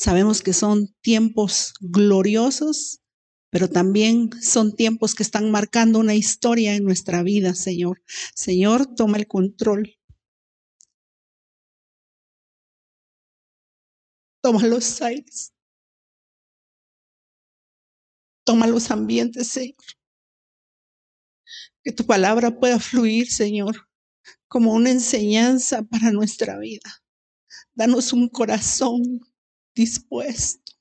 [0.00, 3.02] Sabemos que son tiempos gloriosos,
[3.50, 8.00] pero también son tiempos que están marcando una historia en nuestra vida, Señor.
[8.32, 9.98] Señor, toma el control.
[14.40, 15.52] Toma los aires.
[18.44, 19.74] Toma los ambientes, Señor.
[21.82, 23.88] Que tu palabra pueda fluir, Señor,
[24.46, 26.88] como una enseñanza para nuestra vida.
[27.74, 29.27] Danos un corazón
[29.78, 30.72] dispuesto.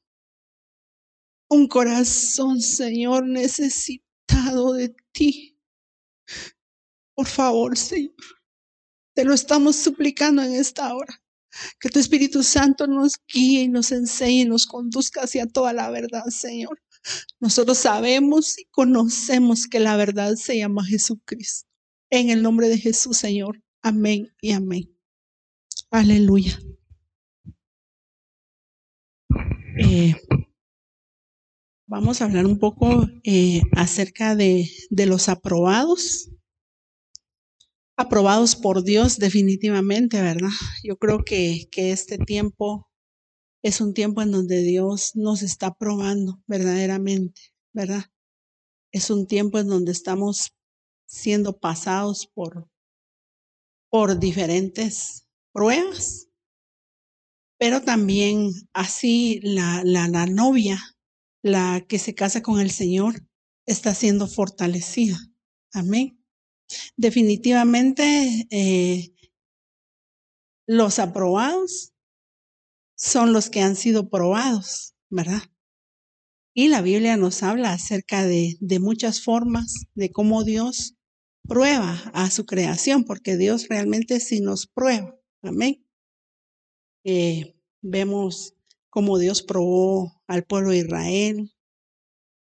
[1.49, 5.57] Un corazón, Señor, necesitado de ti.
[7.15, 8.15] Por favor, Señor,
[9.15, 11.21] te lo estamos suplicando en esta hora.
[11.79, 15.89] Que tu Espíritu Santo nos guíe y nos enseñe y nos conduzca hacia toda la
[15.89, 16.81] verdad, Señor.
[17.39, 21.67] Nosotros sabemos y conocemos que la verdad se llama Jesucristo.
[22.11, 23.63] En el nombre de Jesús, Señor.
[23.81, 24.95] Amén y amén.
[25.89, 26.59] Aleluya.
[29.79, 30.15] Eh,
[31.87, 36.31] vamos a hablar un poco eh, acerca de, de los aprobados.
[37.95, 40.49] Aprobados por Dios definitivamente, ¿verdad?
[40.83, 42.87] Yo creo que, que este tiempo
[43.63, 47.41] es un tiempo en donde Dios nos está probando verdaderamente,
[47.73, 48.05] ¿verdad?
[48.91, 50.53] Es un tiempo en donde estamos
[51.07, 52.69] siendo pasados por,
[53.89, 56.26] por diferentes pruebas,
[57.57, 60.79] pero también así la, la, novia,
[61.41, 63.25] la que se casa con el Señor,
[63.65, 65.17] está siendo fortalecida.
[65.73, 66.23] Amén.
[66.95, 69.13] Definitivamente, eh,
[70.67, 71.93] los aprobados
[72.95, 75.43] son los que han sido probados, ¿verdad?
[76.53, 80.95] Y la Biblia nos habla acerca de, de muchas formas de cómo Dios
[81.47, 85.15] prueba a su creación, porque Dios realmente sí nos prueba.
[85.41, 85.86] Amén.
[87.03, 88.55] Eh, vemos
[88.89, 91.53] cómo Dios probó al pueblo de Israel.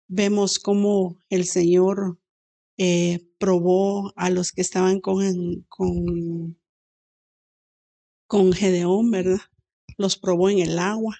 [0.07, 2.19] Vemos cómo el Señor
[2.77, 6.57] eh, probó a los que estaban con, con,
[8.27, 9.39] con Gedeón, ¿verdad?
[9.97, 11.17] los probó en el agua,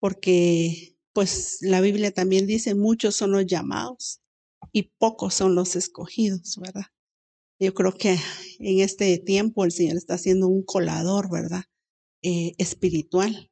[0.00, 4.20] porque pues la Biblia también dice, muchos son los llamados
[4.72, 6.86] y pocos son los escogidos, ¿verdad?
[7.58, 8.16] Yo creo que
[8.60, 11.64] en este tiempo el Señor está haciendo un colador, ¿verdad?
[12.22, 13.50] Eh, espiritual.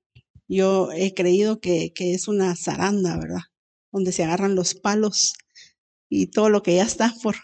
[0.48, 3.42] Yo he creído que, que es una zaranda, ¿verdad?
[3.92, 5.34] Donde se agarran los palos
[6.08, 7.36] y todo lo que ya está por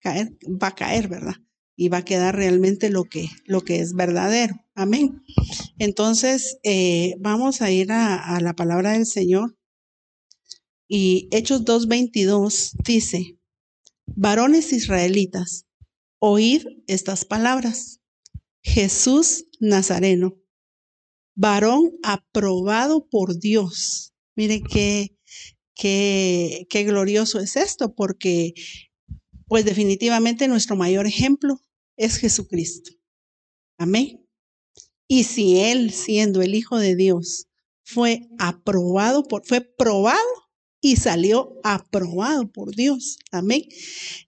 [0.00, 1.36] caer, va a caer, ¿verdad?
[1.76, 4.54] y va a quedar realmente lo que, lo que es verdadero.
[4.74, 5.22] Amén.
[5.78, 9.56] Entonces, eh, vamos a ir a, a, la palabra del Señor.
[10.86, 13.38] Y Hechos 2.22 dice,
[14.06, 15.66] varones israelitas,
[16.18, 18.00] oíd estas palabras.
[18.62, 20.36] Jesús Nazareno,
[21.34, 24.12] varón aprobado por Dios.
[24.36, 25.16] Mire qué,
[25.74, 28.54] qué, qué glorioso es esto, porque
[29.46, 31.60] pues definitivamente nuestro mayor ejemplo
[31.96, 32.90] es Jesucristo.
[33.78, 34.26] Amén.
[35.06, 37.46] Y si Él, siendo el Hijo de Dios,
[37.84, 40.18] fue aprobado por, fue probado
[40.80, 43.18] y salió aprobado por Dios.
[43.30, 43.62] Amén.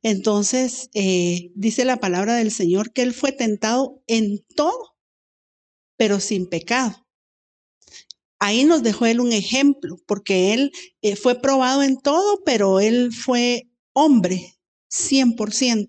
[0.02, 4.95] Entonces, eh, dice la palabra del Señor que Él fue tentado en todo,
[5.96, 7.06] pero sin pecado.
[8.38, 13.12] Ahí nos dejó Él un ejemplo, porque Él eh, fue probado en todo, pero Él
[13.12, 14.58] fue hombre,
[14.90, 15.88] 100%.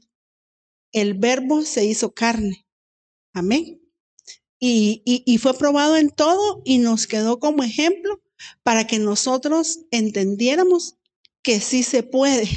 [0.94, 2.66] El verbo se hizo carne.
[3.34, 3.82] Amén.
[4.60, 8.24] Y, y, y, fue probado en todo y nos quedó como ejemplo
[8.64, 10.96] para que nosotros entendiéramos
[11.44, 12.48] que sí se puede.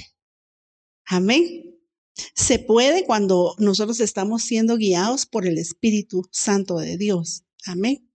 [1.05, 1.70] Amén.
[2.35, 7.45] Se puede cuando nosotros estamos siendo guiados por el Espíritu Santo de Dios.
[7.65, 8.11] Amén.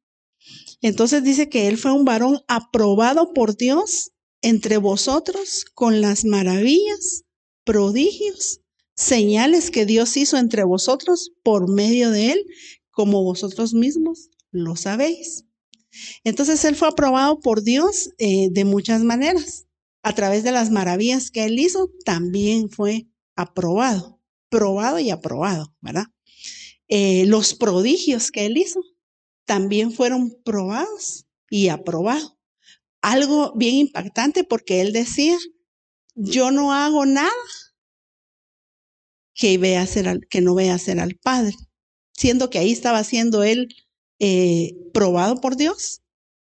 [0.82, 4.12] Entonces dice que él fue un varón aprobado por Dios
[4.42, 7.24] entre vosotros con las maravillas
[7.64, 8.62] prodigios,
[8.96, 12.46] señales que Dios hizo entre vosotros por medio de él,
[12.92, 15.46] como vosotros mismos lo sabéis.
[16.24, 19.66] Entonces él fue aprobado por Dios eh, de muchas maneras.
[20.04, 26.06] A través de las maravillas que él hizo, también fue aprobado, probado y aprobado, ¿verdad?
[26.88, 28.82] Eh, los prodigios que él hizo
[29.46, 32.36] también fueron probados y aprobados.
[33.02, 35.38] Algo bien impactante porque él decía,
[36.16, 37.32] yo no hago nada
[39.34, 41.54] que, vea hacer que no vea hacer al Padre,
[42.14, 43.68] siendo que ahí estaba siendo él
[44.20, 46.02] eh, probado por Dios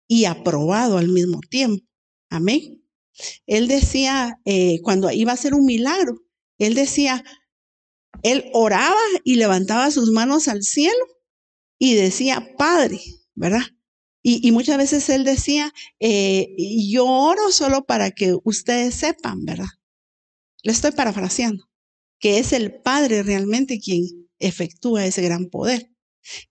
[0.07, 1.83] y aprobado al mismo tiempo.
[2.29, 2.83] Amén.
[3.47, 6.21] Él decía, eh, cuando iba a hacer un milagro,
[6.57, 7.23] él decía,
[8.23, 11.05] él oraba y levantaba sus manos al cielo
[11.79, 12.99] y decía, Padre,
[13.35, 13.63] ¿verdad?
[14.23, 16.53] Y, muchas veces él decía, eh,
[16.89, 19.69] yo oro solo para que ustedes sepan, ¿verdad?
[20.63, 21.69] Le estoy parafraseando,
[22.19, 24.03] que es el Padre realmente quien
[24.39, 25.89] efectúa ese gran poder.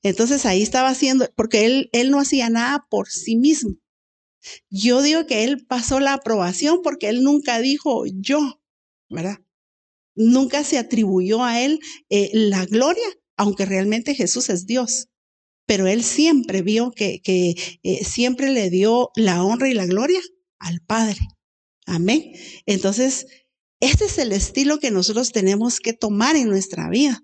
[0.03, 3.75] Entonces ahí estaba haciendo, porque él, él no hacía nada por sí mismo.
[4.71, 8.63] Yo digo que él pasó la aprobación porque él nunca dijo yo,
[9.11, 9.39] ¿verdad?
[10.17, 11.79] Nunca se atribuyó a él
[12.09, 15.09] eh, la gloria, aunque realmente Jesús es Dios.
[15.67, 17.21] Pero él siempre vio que,
[17.83, 20.21] eh, siempre le dio la honra y la gloria
[20.59, 21.19] al Padre.
[21.85, 22.33] Amén.
[22.65, 23.27] Entonces,
[23.81, 27.23] este es el estilo que nosotros tenemos que tomar en nuestra vida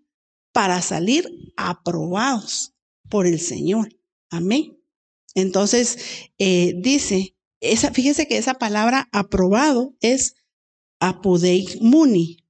[0.52, 2.74] para salir aprobados
[3.08, 3.88] por el Señor.
[4.28, 4.78] Amén.
[5.34, 5.98] Entonces,
[6.38, 10.34] eh, dice, esa, fíjese que esa palabra aprobado es
[11.00, 12.41] apudeimuni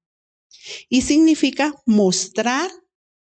[0.88, 2.70] y significa mostrar,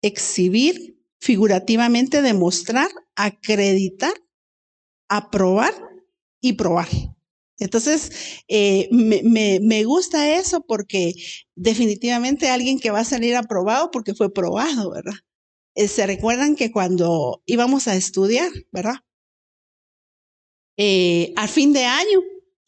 [0.01, 4.13] exhibir, figurativamente demostrar, acreditar,
[5.07, 5.74] aprobar
[6.42, 6.88] y probar.
[7.60, 11.13] Entonces, eh, me, gusta eso porque
[11.56, 15.13] definitivamente alguien que va a salir aprobado porque fue probado, ¿verdad?
[15.75, 18.95] Eh, se recuerdan que cuando íbamos a estudiar, ¿verdad?
[20.77, 22.22] Eh, al fin de año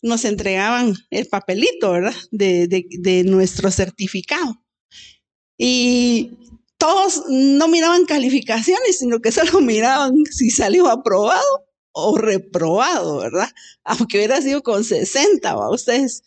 [0.04, 2.14] nos entregaban el papelito, ¿verdad?
[2.30, 4.62] De, de, nuestro certificado.
[5.58, 6.32] Y
[6.78, 13.50] todos no miraban calificaciones, sino que solo miraban si salió aprobado o reprobado, ¿verdad?
[13.86, 15.70] Aunque hubiera sido con 60, ¿va?
[15.72, 16.24] Ustedes,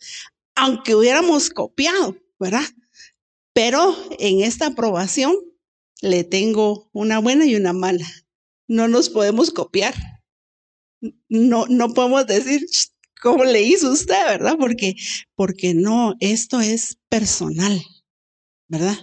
[0.55, 2.65] aunque hubiéramos copiado, ¿verdad?
[3.53, 5.35] Pero en esta aprobación
[6.01, 8.07] le tengo una buena y una mala.
[8.67, 9.93] No nos podemos copiar.
[11.29, 12.65] No, no podemos decir
[13.27, 14.55] cómo le hizo usted, ¿verdad?
[14.57, 14.95] Porque,
[15.35, 17.83] porque no, esto es personal,
[18.69, 18.97] ¿verdad?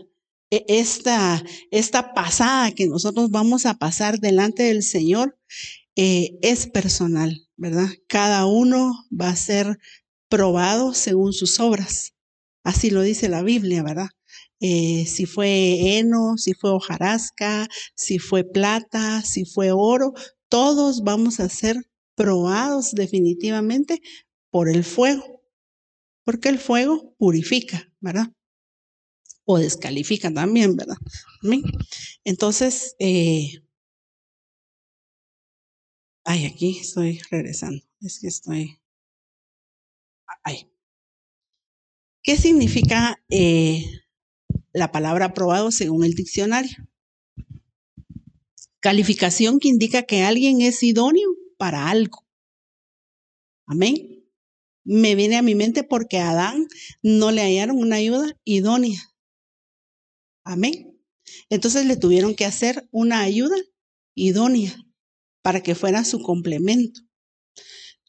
[0.51, 5.39] E, esta, esta pasada que nosotros vamos a pasar delante del Señor
[5.95, 7.91] eh, es personal, ¿verdad?
[8.09, 9.79] Cada uno va a ser
[10.31, 12.15] probado según sus obras.
[12.63, 14.09] Así lo dice la Biblia, ¿verdad?
[14.59, 20.15] Eh, si fue heno, si fue hojarasca, si fue plata, si fue oro,
[20.49, 21.77] todos vamos a ser
[22.15, 24.01] probados definitivamente
[24.51, 25.43] por el fuego,
[26.25, 28.33] porque el fuego purifica, ¿verdad?
[29.45, 30.97] O descalifica también, ¿verdad?
[32.25, 33.65] Entonces, eh,
[36.27, 37.85] Ay, aquí estoy regresando.
[38.01, 38.81] Es que estoy.
[40.43, 40.71] Ay.
[42.23, 43.85] ¿Qué significa eh,
[44.73, 46.89] la palabra aprobado según el diccionario?
[48.81, 51.29] Calificación que indica que alguien es idóneo
[51.65, 52.27] para algo.
[53.67, 54.23] Amén.
[54.85, 56.69] Me viene a mi mente porque a Adán
[57.03, 59.01] no le hallaron una ayuda idónea.
[60.45, 61.01] Amén.
[61.49, 63.57] Entonces le tuvieron que hacer una ayuda
[64.15, 64.77] idónea
[65.41, 67.01] para que fuera su complemento.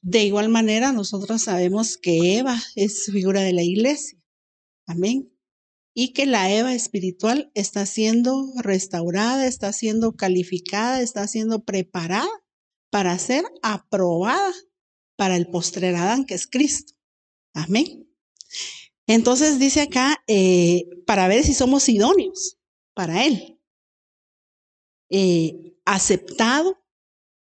[0.01, 4.19] De igual manera, nosotros sabemos que Eva es figura de la iglesia.
[4.85, 5.31] Amén.
[5.93, 12.27] Y que la Eva espiritual está siendo restaurada, está siendo calificada, está siendo preparada
[12.95, 14.53] para ser aprobada
[15.17, 16.93] para el postrer Adán, que es Cristo.
[17.53, 18.09] Amén.
[19.05, 22.57] Entonces dice acá, eh, para ver si somos idóneos
[22.93, 23.59] para Él.
[25.09, 26.81] Eh, aceptado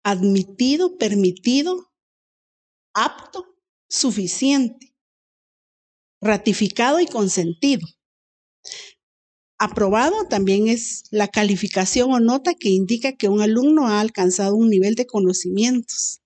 [0.04, 1.94] admitido, permitido,
[2.92, 3.46] apto,
[3.88, 4.94] suficiente,
[6.20, 7.86] ratificado y consentido.
[9.60, 14.70] Aprobado también es la calificación o nota que indica que un alumno ha alcanzado un
[14.70, 16.20] nivel de conocimientos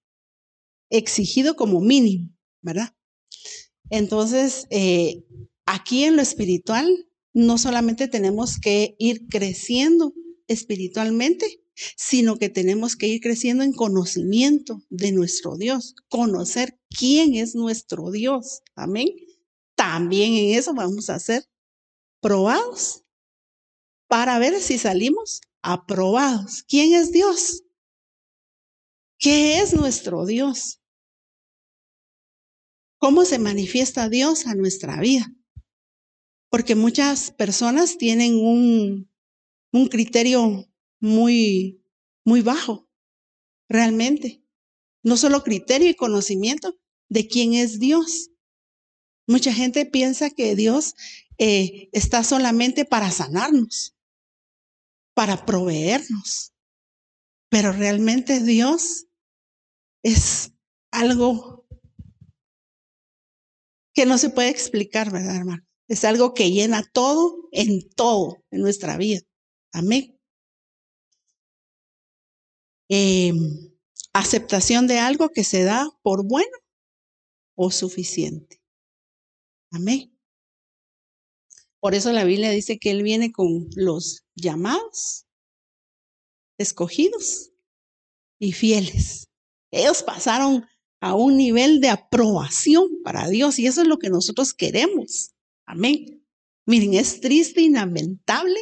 [0.90, 2.94] exigido como mínimo, ¿verdad?
[3.88, 5.24] Entonces, eh,
[5.64, 6.86] aquí en lo espiritual,
[7.32, 10.12] no solamente tenemos que ir creciendo
[10.46, 11.62] espiritualmente,
[11.96, 18.10] sino que tenemos que ir creciendo en conocimiento de nuestro Dios, conocer quién es nuestro
[18.10, 18.60] Dios.
[18.74, 19.08] Amén.
[19.74, 21.46] También en eso vamos a ser
[22.20, 23.02] probados
[24.12, 26.64] para ver si salimos aprobados.
[26.64, 27.64] ¿Quién es Dios?
[29.18, 30.82] ¿Qué es nuestro Dios?
[32.98, 35.34] ¿Cómo se manifiesta Dios a nuestra vida?
[36.50, 39.08] Porque muchas personas tienen un,
[39.88, 41.82] criterio muy,
[42.22, 42.86] muy bajo,
[43.66, 44.44] realmente.
[45.02, 46.78] No solo criterio y conocimiento
[47.08, 48.30] de quién es Dios.
[49.26, 50.96] Mucha gente piensa que Dios
[51.38, 53.96] eh, está solamente para sanarnos,
[55.14, 56.52] para proveernos,
[57.50, 59.06] pero realmente Dios
[60.02, 60.52] es
[60.90, 61.66] algo
[63.94, 65.62] que no se puede explicar, ¿verdad, hermano?
[65.88, 69.20] Es algo que llena todo en todo en nuestra vida.
[69.72, 70.18] Amén.
[72.88, 73.72] Em,
[74.12, 76.56] aceptación de algo que se da por bueno
[77.54, 78.62] o suficiente.
[79.70, 80.11] Amén.
[81.82, 85.26] Por eso la Biblia dice que Él viene con los llamados,
[86.56, 87.50] escogidos
[88.38, 89.26] y fieles.
[89.72, 90.64] Ellos pasaron
[91.00, 95.32] a un nivel de aprobación para Dios y eso es lo que nosotros queremos.
[95.66, 96.24] Amén.
[96.66, 98.60] Miren, es triste y lamentable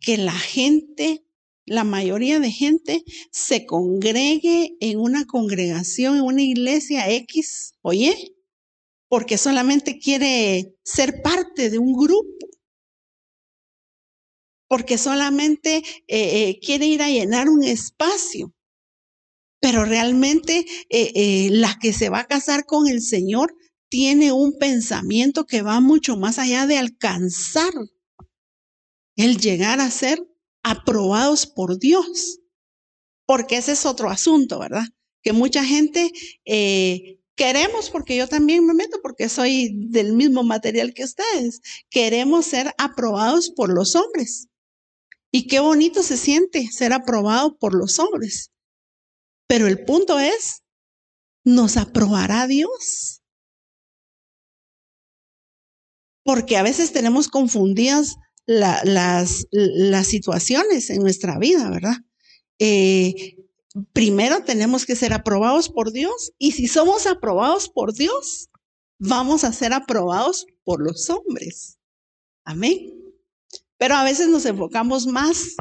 [0.00, 1.26] que la gente,
[1.66, 3.02] la mayoría de gente,
[3.32, 8.36] se congregue en una congregación, en una iglesia X, oye,
[9.08, 12.46] porque solamente quiere ser parte de un grupo,
[14.68, 18.52] porque solamente eh, eh, quiere ir a llenar un espacio.
[19.60, 23.56] Pero realmente eh, la que se va a casar con el Señor
[23.90, 27.72] tiene un pensamiento que va mucho más allá de alcanzar
[29.16, 30.22] el llegar a ser
[30.62, 32.40] aprobados por Dios.
[33.26, 34.84] Porque ese es otro asunto, ¿verdad?
[35.22, 36.12] Que mucha gente
[37.38, 42.74] Queremos, porque yo también me meto, porque soy del mismo material que ustedes, queremos ser
[42.78, 44.48] aprobados por los hombres.
[45.30, 48.50] Y qué bonito se siente ser aprobado por los hombres.
[49.46, 50.64] Pero el punto es,
[51.44, 53.22] ¿nos aprobará Dios?
[56.24, 58.16] Porque a veces tenemos confundidas
[58.46, 59.46] las,
[60.08, 61.98] situaciones en nuestra vida, ¿verdad?
[62.58, 63.37] Eh,
[63.92, 68.48] primero tenemos que ser aprobados por Dios y si somos aprobados por Dios,
[68.98, 71.78] vamos a ser aprobados por los hombres.
[72.44, 72.94] Amén.
[73.76, 75.56] Pero a veces nos enfocamos más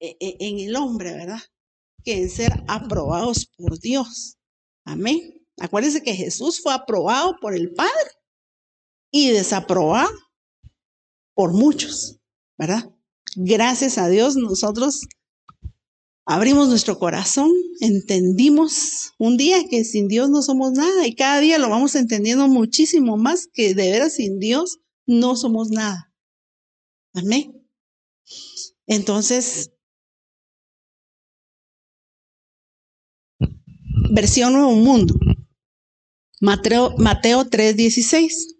[0.00, 1.40] e, e, en el hombre, ¿verdad?
[2.04, 4.36] Que en ser aprobados por Dios.
[4.84, 5.46] Amén.
[5.58, 8.10] Acuérdense que Jesús fue aprobado por el Padre
[9.10, 10.10] y desaprobado
[11.34, 12.20] por muchos,
[12.58, 12.90] ¿verdad?
[13.36, 15.06] Gracias a Dios nosotros
[16.26, 17.50] abrimos nuestro corazón,
[17.80, 22.48] entendimos un día que sin Dios no somos nada y cada día lo vamos entendiendo
[22.48, 26.12] muchísimo más que de veras sin Dios no somos nada.
[27.12, 27.68] Amén.
[28.86, 29.70] Entonces,
[34.10, 35.14] versión Nuevo Mundo.
[36.40, 38.56] Mateo, Mateo 3:16.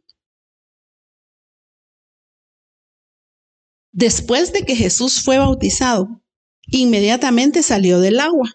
[3.92, 6.23] Después de que Jesús fue bautizado,
[6.68, 8.50] Inmediatamente salió del agua.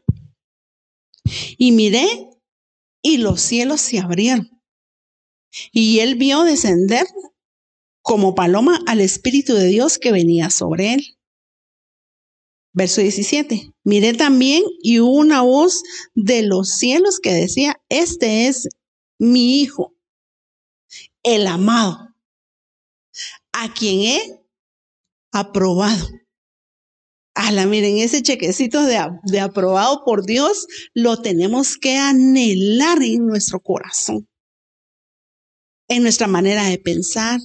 [1.58, 2.08] Y miré
[3.02, 4.62] y los cielos se abrieron.
[5.72, 7.06] Y él vio descender
[8.02, 11.18] como paloma al Espíritu de Dios que venía sobre él.
[12.74, 13.74] Verso 17.
[13.84, 18.70] Miré también y hubo una voz de los cielos que decía, este es
[19.18, 19.96] mi Hijo,
[21.24, 22.16] el amado,
[23.52, 24.42] a quien he
[25.32, 26.08] aprobado.
[27.42, 33.62] Ala, miren, ese chequecito de, de aprobado por Dios lo tenemos que anhelar en nuestro
[33.62, 34.28] corazón,
[35.88, 37.40] en nuestra manera de pensar,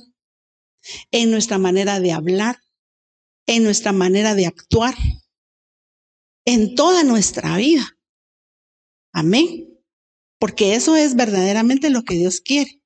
[1.12, 2.56] en nuestra manera de hablar,
[3.46, 4.96] en nuestra manera de actuar,
[6.44, 7.96] en toda nuestra vida.
[9.12, 9.78] Amén.
[10.40, 12.82] Porque eso es verdaderamente lo que Dios quiere.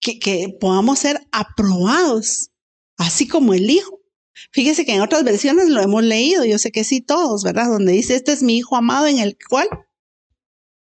[0.00, 2.50] Que, que podamos ser aprobados,
[2.96, 4.03] así como el Hijo.
[4.50, 7.68] Fíjese que en otras versiones lo hemos leído, yo sé que sí todos, ¿verdad?
[7.68, 9.68] Donde dice, este es mi hijo amado en el cual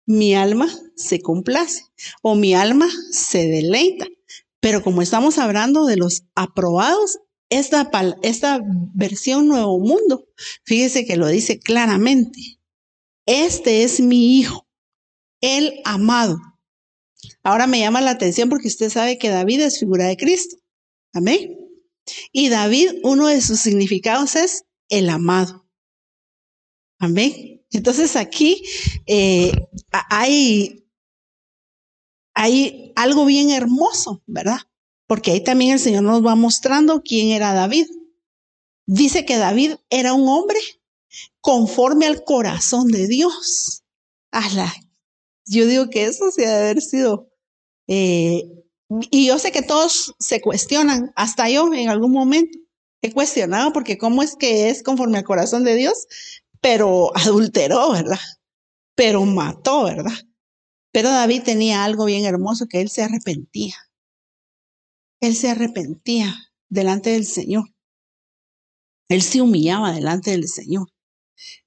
[0.07, 1.85] mi alma se complace
[2.23, 4.07] o mi alma se deleita.
[4.61, 7.19] Pero como estamos hablando de los aprobados,
[7.51, 7.91] esta,
[8.23, 8.61] esta
[8.95, 10.27] versión Nuevo Mundo,
[10.65, 12.41] fíjese que lo dice claramente.
[13.27, 14.67] Este es mi hijo,
[15.41, 16.39] el amado.
[17.43, 20.57] Ahora me llama la atención porque usted sabe que David es figura de Cristo.
[21.13, 21.56] Amén.
[22.33, 25.67] Y David, uno de sus significados es el amado.
[26.99, 27.65] Amén.
[27.71, 28.63] Entonces aquí
[29.07, 29.53] eh,
[30.11, 30.87] hay,
[32.35, 34.61] hay algo bien hermoso, ¿verdad?
[35.07, 37.87] Porque ahí también el Señor nos va mostrando quién era David.
[38.87, 40.59] Dice que David era un hombre
[41.41, 43.83] conforme al corazón de Dios.
[45.45, 47.31] yo digo que eso sí debe haber sido
[47.89, 48.43] eh,
[48.89, 52.59] y yo sé que todos se cuestionan, hasta yo en algún momento
[53.03, 56.07] he cuestionado porque cómo es que es conforme al corazón de Dios,
[56.61, 58.19] pero adulteró, ¿verdad?
[58.95, 60.13] Pero mató, ¿verdad?
[60.93, 63.75] Pero David tenía algo bien hermoso que él se arrepentía.
[65.21, 66.35] Él se arrepentía
[66.69, 67.65] delante del Señor.
[69.09, 70.89] Él se humillaba delante del Señor.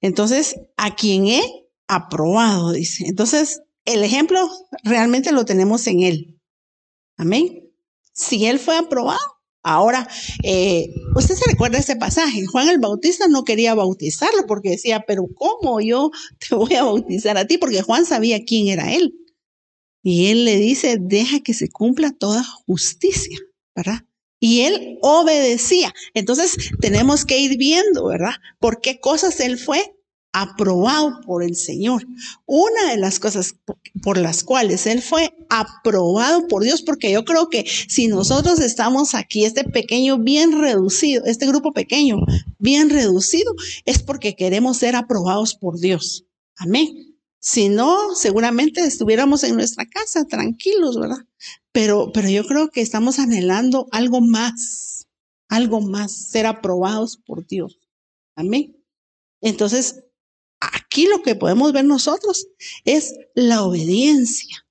[0.02, 1.42] Entonces, a quien he
[1.88, 3.06] aprobado, dice.
[3.08, 4.50] Entonces, el ejemplo
[4.84, 6.39] realmente lo tenemos en él.
[7.20, 7.70] Amén.
[8.14, 9.20] Si Él fue aprobado,
[9.62, 10.08] Ahora,
[10.44, 12.46] eh, usted se recuerda ese pasaje.
[12.46, 17.38] Juan el Bautista no quería bautizarlo porque decía, pero ¿cómo yo te voy a bautizar
[17.38, 17.58] a ti?
[17.58, 19.14] Porque Juan sabía quién era él.
[20.02, 23.38] Y él le dice, deja que se cumpla toda justicia,
[23.76, 24.06] ¿verdad?
[24.40, 25.94] Y él obedecía.
[26.14, 28.36] Entonces tenemos que ir viendo, ¿verdad?
[28.60, 29.94] Por qué cosas él fue
[30.32, 32.06] aprobado por el Señor.
[32.46, 33.56] Una de las cosas
[34.02, 39.16] por las cuales Él fue aprobado por Dios, porque yo creo que si nosotros estamos
[39.16, 42.18] aquí, este pequeño bien reducido, este grupo pequeño
[42.60, 43.54] bien reducido,
[43.86, 46.26] es porque queremos ser aprobados por Dios.
[46.58, 47.18] Amén.
[47.42, 51.26] Si no, seguramente estuviéramos en nuestra casa tranquilos, ¿verdad?
[51.72, 55.08] Pero, pero yo creo que estamos anhelando algo más,
[55.48, 57.80] algo más, ser aprobados por Dios.
[58.36, 58.76] Amén.
[59.42, 60.04] Entonces,
[60.60, 62.48] Aquí lo que podemos ver nosotros
[62.84, 64.66] es la obediencia.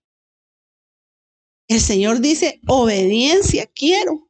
[1.68, 4.28] El Señor dice, obediencia quiero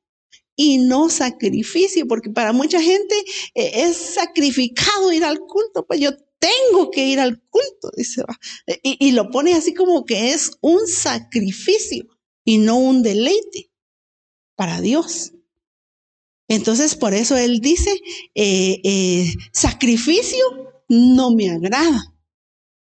[0.56, 3.14] y no sacrificio, porque para mucha gente
[3.54, 8.22] eh, es sacrificado ir al culto, pues yo tengo que ir al culto, dice,
[8.82, 12.06] y, lo pone así como que es un sacrificio
[12.44, 13.70] y no un deleite
[14.56, 15.32] para Dios.
[16.48, 17.90] Entonces, por eso Él dice,
[18.34, 20.44] eh, eh, sacrificio
[20.88, 22.14] no me agrada.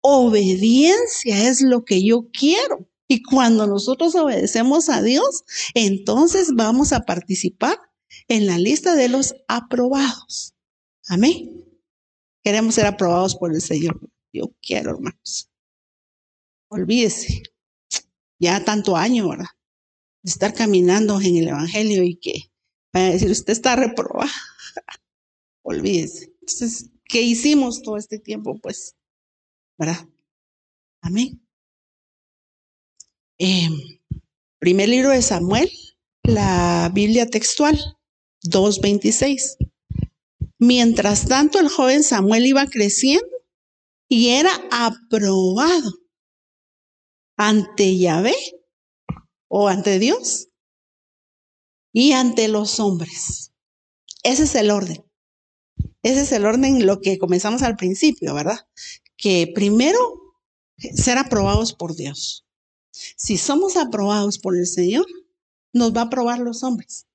[0.02, 2.88] Obediencia es lo que yo quiero.
[3.08, 7.78] Y cuando nosotros obedecemos a Dios, entonces vamos a participar
[8.28, 10.54] en la lista de los aprobados.
[11.08, 11.64] Amén.
[12.42, 14.00] Queremos ser aprobados por el Señor.
[14.32, 15.50] Yo quiero, hermanos.
[16.68, 17.42] Olvídese.
[18.38, 19.46] Ya tanto año, ¿verdad?
[20.22, 22.50] De estar caminando en el Evangelio y que
[22.92, 24.30] vaya a decir, usted está reprobado.
[25.62, 26.34] Olvídese.
[26.40, 28.96] Entonces, ¿Qué hicimos todo este tiempo, pues,
[29.78, 30.08] ¿verdad?
[31.00, 31.40] Amén.
[33.38, 33.68] Eh,
[34.58, 35.70] primer libro de Samuel,
[36.22, 37.78] la Biblia textual,
[38.42, 39.56] 2.26.
[40.58, 43.26] Mientras tanto, el joven Samuel iba creciendo
[44.08, 45.92] y era aprobado
[47.36, 48.34] ante Yahvé
[49.48, 50.48] o ante Dios
[51.92, 53.52] y ante los hombres.
[54.22, 55.04] Ese es el orden.
[56.04, 58.58] Ese es el orden, lo que comenzamos al principio, ¿verdad?
[59.16, 59.98] Que primero,
[60.94, 62.46] ser aprobados por Dios.
[62.90, 65.06] Si somos aprobados por el Señor,
[65.72, 67.06] nos va a aprobar los hombres.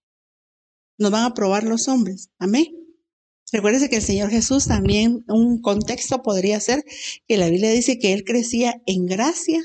[0.97, 2.31] Nos van a aprobar los hombres.
[2.39, 2.65] Amén.
[3.51, 6.83] Recuérdese que el Señor Jesús también, un contexto podría ser
[7.27, 9.61] que la Biblia dice que Él crecía en gracia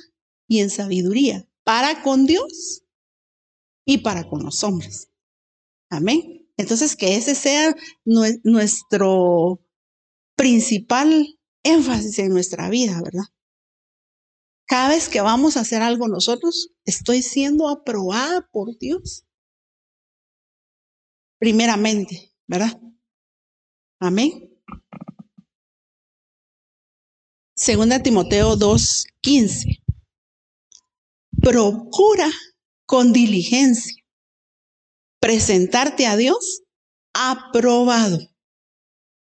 [0.47, 2.83] y en sabiduría para con Dios
[3.87, 5.09] y para con los hombres.
[5.89, 6.44] Amén.
[6.57, 9.61] Entonces, que ese sea nuestro
[10.37, 13.25] principal énfasis en nuestra vida, ¿verdad?
[14.67, 19.25] Cada vez que vamos a hacer algo nosotros, estoy siendo aprobada por Dios.
[21.39, 22.81] Primeramente, ¿verdad?
[24.01, 24.51] Amén.
[27.57, 29.83] Segunda Timoteo 2:15.
[31.41, 32.31] Procura
[32.87, 34.04] con diligencia
[35.25, 36.65] presentarte a Dios
[37.15, 38.19] aprobado.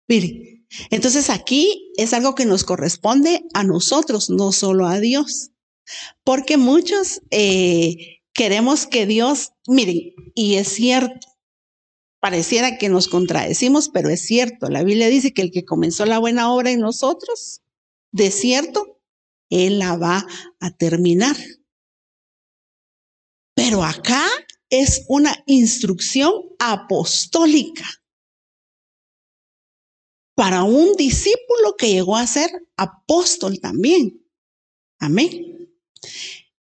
[0.08, 5.52] Mire, entonces aquí es algo que nos corresponde a nosotros, no solo a Dios.
[6.24, 11.28] Porque muchos eh, queremos que Dios, miren, y es cierto,
[12.20, 14.70] pareciera que nos contradecimos, pero es cierto.
[14.70, 17.60] La Biblia dice que el que comenzó la buena obra en nosotros,
[18.10, 19.00] de cierto,
[19.50, 20.26] Él la va
[20.58, 21.36] a terminar.
[23.54, 24.26] Pero acá
[24.72, 27.84] es una instrucción apostólica
[30.34, 34.26] para un discípulo que llegó a ser apóstol también.
[34.98, 35.70] Amén.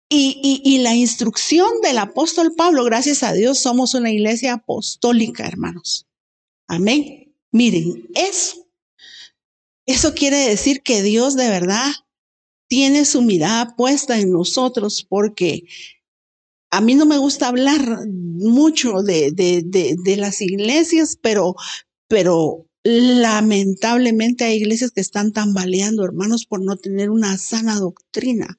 [0.09, 6.07] Y, y, la instrucción del apóstol Pablo, gracias a Dios, somos una iglesia apostólica, hermanos.
[6.67, 7.33] Amén.
[7.53, 8.67] Miren, eso,
[9.87, 11.93] eso quiere decir que Dios de verdad
[12.69, 15.65] tiene su mirada puesta en nosotros porque
[16.75, 21.55] a mí no me gusta hablar mucho de, de, las iglesias, pero,
[22.09, 28.59] pero lamentablemente hay iglesias que están tambaleando, hermanos, por no tener una sana doctrina,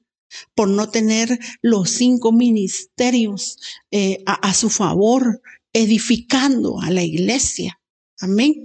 [0.54, 3.58] por no tener los cinco ministerios
[3.90, 5.42] eh, a, su favor,
[5.74, 7.78] edificando a la iglesia.
[8.18, 8.64] Amén.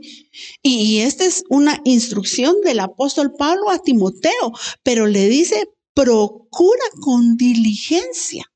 [0.64, 7.36] Y esta es una instrucción del apóstol Pablo a Timoteo, pero le dice, procura con
[7.36, 8.51] diligencia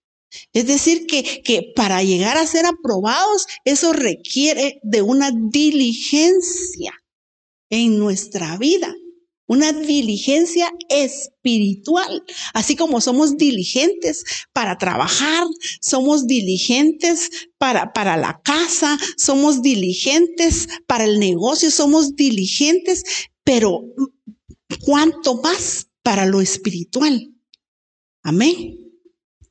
[0.54, 6.93] es decir, que, que para llegar a ser aprobados, eso requiere de una diligencia
[7.69, 8.93] en nuestra vida.
[9.48, 12.24] una diligencia espiritual,
[12.56, 15.45] así como somos diligentes para trabajar,
[15.82, 23.04] somos diligentes para, para la casa, somos diligentes para el negocio, somos diligentes,
[23.43, 23.84] pero
[24.84, 27.32] ¿cuánto más para lo espiritual?
[28.24, 28.85] Amén.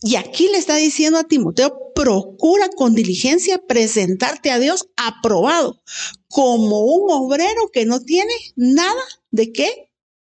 [0.07, 5.83] Y aquí le está diciendo a Timoteo, procura con diligencia presentarte a Dios aprobado,
[6.29, 9.90] como un obrero que no tiene nada de qué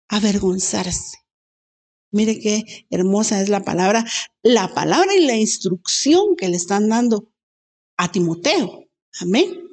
[0.06, 1.18] avergonzarse.
[2.12, 4.04] Mire qué hermosa es la palabra,
[4.44, 7.32] la palabra y la instrucción que le están dando
[7.96, 8.88] a Timoteo.
[9.20, 9.65] Amén.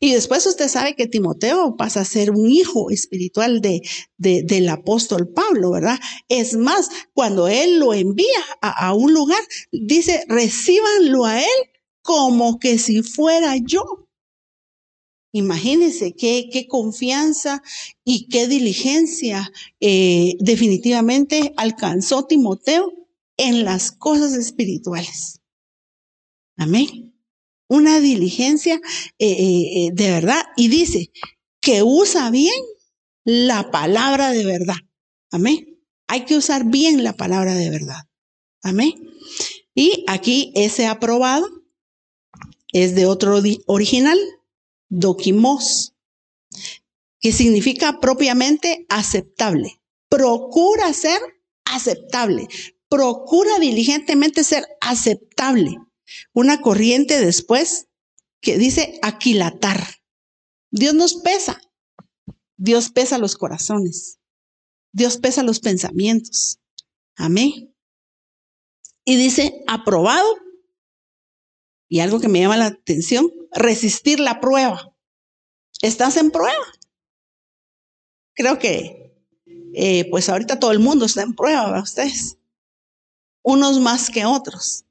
[0.00, 3.82] Y después usted sabe que Timoteo pasa a ser un hijo espiritual de,
[4.18, 5.98] del apóstol Pablo, ¿verdad?
[6.28, 11.70] Es más, cuando él lo envía a, a un lugar, dice, recíbanlo a él
[12.02, 14.08] como que si fuera yo.
[15.32, 17.62] Imagínense qué, qué confianza
[18.04, 22.92] y qué diligencia eh, definitivamente alcanzó Timoteo
[23.36, 25.40] en las cosas espirituales.
[26.56, 27.13] Amén
[27.68, 28.80] una diligencia
[29.18, 31.10] eh, eh, eh, de verdad y dice
[31.60, 32.54] que usa bien
[33.24, 34.76] la palabra de verdad.
[35.30, 35.80] Amén.
[36.06, 38.02] Hay que usar bien la palabra de verdad.
[38.62, 38.92] Amén.
[39.74, 41.48] Y aquí ese aprobado
[42.72, 44.18] es de otro original,
[44.88, 45.94] doquimos,
[47.20, 49.80] que significa propiamente aceptable.
[50.08, 51.20] Procura ser
[51.64, 52.48] aceptable.
[52.88, 55.78] Procura diligentemente ser aceptable.
[56.32, 57.88] Una corriente después
[58.40, 59.82] que dice aquilatar.
[60.70, 61.60] Dios nos pesa.
[62.56, 64.18] Dios pesa los corazones.
[64.92, 66.60] Dios pesa los pensamientos.
[67.16, 67.74] Amén.
[69.04, 70.28] Y dice aprobado.
[71.88, 74.94] Y algo que me llama la atención, resistir la prueba.
[75.82, 76.64] Estás en prueba.
[78.34, 79.14] Creo que,
[79.74, 81.82] eh, pues ahorita todo el mundo está en prueba, ¿verdad?
[81.82, 82.38] ustedes.
[83.42, 84.84] Unos más que otros.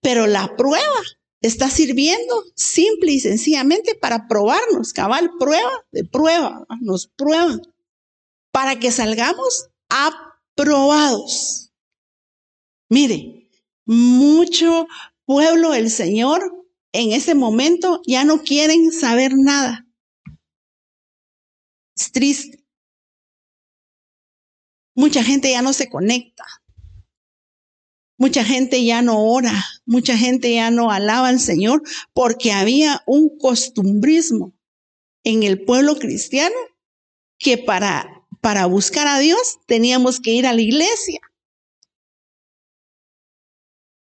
[0.00, 1.00] Pero la prueba
[1.42, 7.60] está sirviendo simple y sencillamente para probarnos, cabal, prueba de prueba, nos prueban
[8.52, 11.72] para que salgamos aprobados.
[12.88, 13.48] Mire,
[13.86, 14.86] mucho
[15.24, 16.42] pueblo del Señor
[16.92, 19.86] en ese momento ya no quieren saber nada.
[21.96, 22.64] Es triste.
[24.94, 26.44] Mucha gente ya no se conecta.
[28.20, 33.38] Mucha gente ya no ora, mucha gente ya no alaba al Señor porque había un
[33.38, 34.52] costumbrismo
[35.24, 36.54] en el pueblo cristiano
[37.38, 41.18] que para, para buscar a Dios teníamos que ir a la iglesia.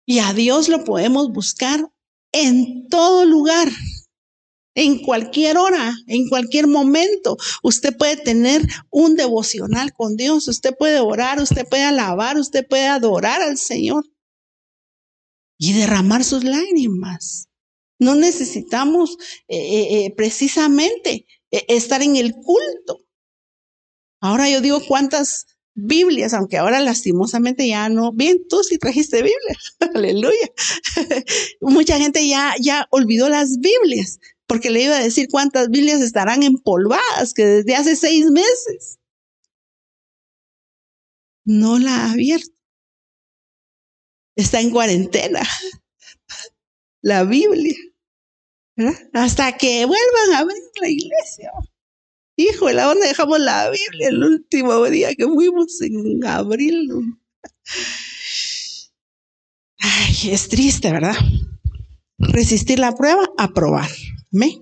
[0.07, 1.87] Y a Dios lo podemos buscar
[2.31, 3.69] en todo lugar,
[4.75, 7.37] en cualquier hora, en cualquier momento.
[7.63, 12.87] Usted puede tener un devocional con Dios, usted puede orar, usted puede alabar, usted puede
[12.87, 14.05] adorar al Señor
[15.57, 17.47] y derramar sus lágrimas.
[17.99, 23.05] No necesitamos eh, eh, eh, precisamente estar en el culto.
[24.21, 28.11] Ahora yo digo cuántas Biblias, aunque ahora lastimosamente ya no.
[28.11, 29.57] Bien, tú sí trajiste Biblia.
[29.95, 30.51] Aleluya.
[31.61, 34.19] Mucha gente ya, ya olvidó las Biblias
[34.51, 38.99] porque le iba a decir cuántas Biblias estarán empolvadas, que desde hace seis meses
[41.45, 42.53] no la ha abierto.
[44.35, 45.39] Está en cuarentena.
[47.01, 47.77] La Biblia.
[49.13, 51.49] Hasta que vuelvan a abrir la iglesia.
[52.35, 56.89] Híjole, ¿dónde dejamos la Biblia el último día que fuimos en abril?
[59.79, 61.15] Ay, es triste, ¿verdad?
[62.17, 63.89] Resistir la prueba, aprobar.
[64.31, 64.61] ¿Me?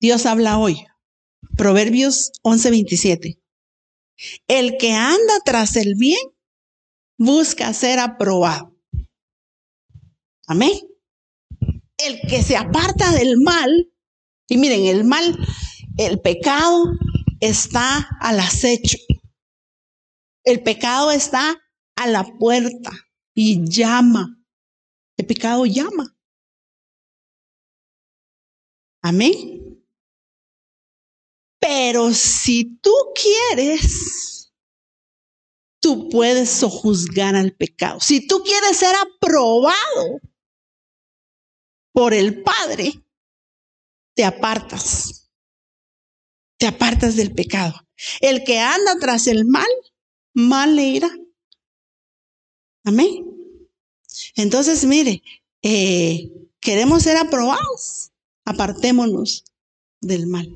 [0.00, 0.86] Dios habla hoy.
[1.56, 3.40] Proverbios 11:27.
[4.46, 6.20] El que anda tras el bien
[7.16, 8.76] busca ser aprobado.
[10.46, 10.72] Amén.
[11.96, 13.90] El que se aparta del mal,
[14.48, 15.36] y miren, el mal,
[15.96, 16.84] el pecado
[17.40, 18.98] está al acecho.
[20.44, 21.56] El pecado está
[21.96, 22.92] a la puerta
[23.34, 24.38] y llama.
[25.16, 26.17] El pecado llama.
[29.08, 29.82] Amén.
[31.58, 34.52] Pero si tú quieres,
[35.80, 38.00] tú puedes sojuzgar al pecado.
[38.00, 40.20] Si tú quieres ser aprobado
[41.94, 43.02] por el Padre,
[44.14, 45.30] te apartas.
[46.58, 47.88] Te apartas del pecado.
[48.20, 49.70] El que anda tras el mal,
[50.34, 51.10] mal le irá.
[52.84, 53.24] Amén.
[54.34, 55.22] Entonces, mire,
[55.62, 58.07] eh, queremos ser aprobados
[58.48, 59.44] apartémonos
[60.00, 60.48] del mal.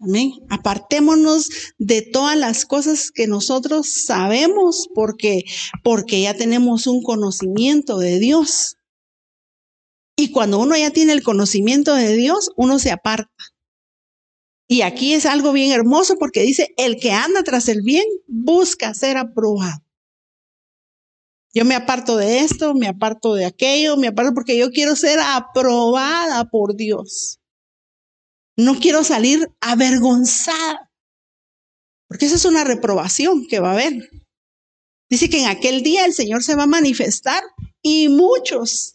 [0.00, 0.32] Amén.
[0.48, 5.44] Apartémonos de todas las cosas que nosotros sabemos porque,
[5.84, 8.76] porque ya tenemos un conocimiento de Dios.
[10.16, 13.44] Y cuando uno ya tiene el conocimiento de Dios, uno se aparta.
[14.66, 18.94] Y aquí es algo bien hermoso porque dice, el que anda tras el bien busca
[18.94, 19.82] ser aprobado.
[21.52, 25.18] Yo me aparto de esto, me aparto de aquello, me aparto porque yo quiero ser
[25.20, 27.40] aprobada por Dios.
[28.56, 30.92] No quiero salir avergonzada.
[32.08, 34.10] Porque esa es una reprobación que va a haber.
[35.08, 37.42] Dice que en aquel día el Señor se va a manifestar
[37.82, 38.92] y muchos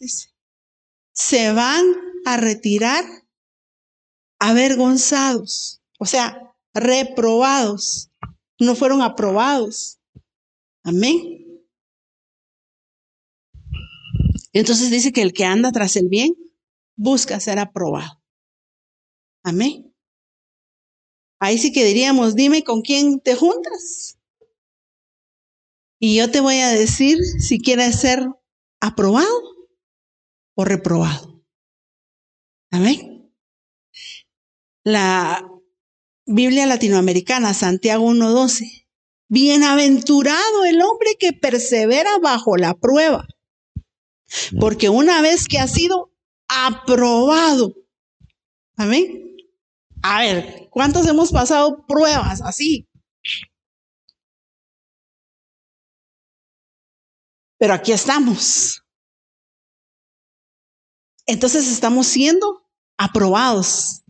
[1.12, 1.84] se van
[2.24, 3.04] a retirar
[4.38, 8.10] avergonzados, o sea, reprobados.
[8.58, 9.98] No fueron aprobados.
[10.82, 11.45] Amén.
[14.58, 16.34] Entonces dice que el que anda tras el bien
[16.96, 18.22] busca ser aprobado.
[19.44, 19.94] Amén.
[21.38, 24.18] Ahí sí que diríamos, dime con quién te juntas.
[26.00, 28.26] Y yo te voy a decir si quieres ser
[28.80, 29.28] aprobado
[30.54, 31.44] o reprobado.
[32.70, 33.30] Amén.
[34.84, 35.46] La
[36.24, 38.86] Biblia latinoamericana, Santiago 1.12.
[39.28, 43.26] Bienaventurado el hombre que persevera bajo la prueba.
[44.58, 46.12] Porque una vez que ha sido
[46.48, 47.74] aprobado,
[48.76, 49.36] amén,
[50.02, 52.88] a ver, ¿cuántos hemos pasado pruebas así?
[57.58, 58.82] Pero aquí estamos.
[61.26, 64.02] Entonces estamos siendo aprobados.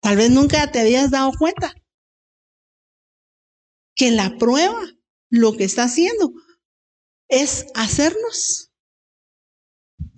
[0.00, 1.74] Tal vez nunca te habías dado cuenta
[3.94, 4.80] que la prueba
[5.30, 6.32] lo que está haciendo
[7.28, 8.65] es hacernos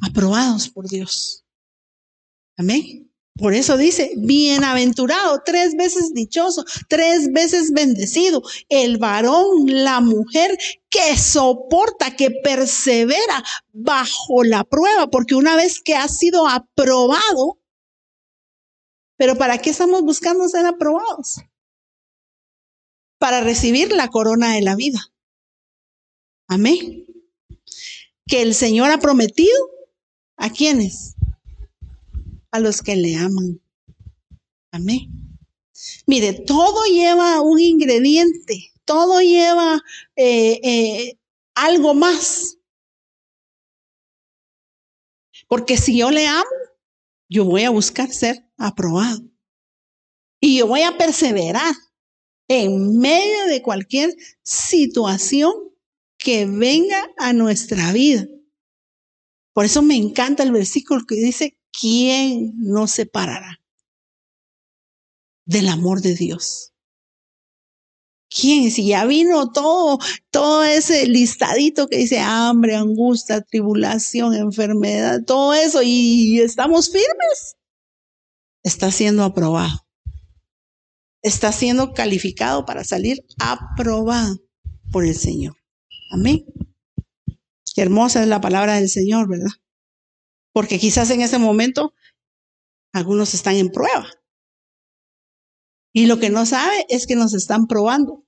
[0.01, 1.45] aprobados por Dios.
[2.57, 3.09] Amén.
[3.39, 10.59] Por eso dice, bienaventurado, tres veces dichoso, tres veces bendecido, el varón, la mujer
[10.91, 17.61] que soporta, que persevera bajo la prueba, porque una vez que ha sido aprobado,
[19.17, 21.41] pero ¿para qué estamos buscando ser aprobados?
[23.19, 24.99] Para recibir la corona de la vida.
[26.49, 27.08] Amén.
[28.29, 29.57] Que el Señor ha prometido
[30.37, 31.17] a quienes?
[32.51, 33.61] a los que le aman.
[34.71, 35.39] Amén.
[36.07, 39.81] Mire, todo lleva un ingrediente, todo lleva
[40.17, 41.19] eh, eh,
[41.55, 42.59] algo más.
[45.47, 46.45] Porque si yo le amo,
[47.29, 49.23] yo voy a buscar ser aprobado.
[50.41, 51.75] Y yo voy a perseverar
[52.49, 55.53] en medio de cualquier situación
[56.19, 58.27] que venga a nuestra vida.
[59.55, 63.61] Por eso me encanta el versículo que dice, ¿quién nos separará
[65.47, 66.73] del amor de Dios?
[68.31, 68.71] ¿Quién?
[68.71, 69.99] Si ya vino todo,
[70.31, 77.57] todo ese listadito que dice hambre, angustia, tribulación, enfermedad, todo eso, y estamos firmes,
[78.63, 79.87] está siendo aprobado.
[81.23, 84.37] Está siendo calificado para salir aprobado
[84.93, 85.58] por el Señor.
[86.11, 86.45] Amén.
[87.75, 89.53] Qué hermosa es la palabra del Señor, ¿verdad?
[90.59, 91.95] porque quizás en ese momento
[92.93, 94.11] algunos están en prueba.
[95.93, 98.27] Y lo que no sabe es que nos están probando.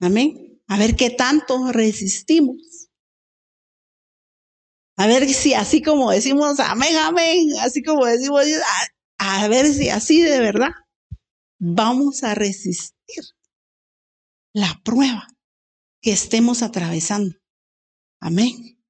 [0.00, 0.62] Amén.
[0.68, 2.88] A ver qué tanto resistimos.
[4.96, 8.44] A ver si así como decimos amén, amén, así como decimos,
[9.18, 10.70] a, a ver si así de verdad
[11.58, 13.24] vamos a resistir
[14.54, 15.26] la prueba
[16.06, 17.34] que estemos atravesando.
[18.20, 18.80] Amén.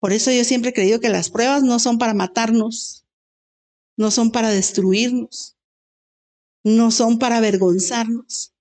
[0.00, 3.06] Por eso yo siempre he creído que las pruebas no son para matarnos,
[3.96, 5.56] no son para destruirnos,
[6.64, 8.52] no son para avergonzarnos.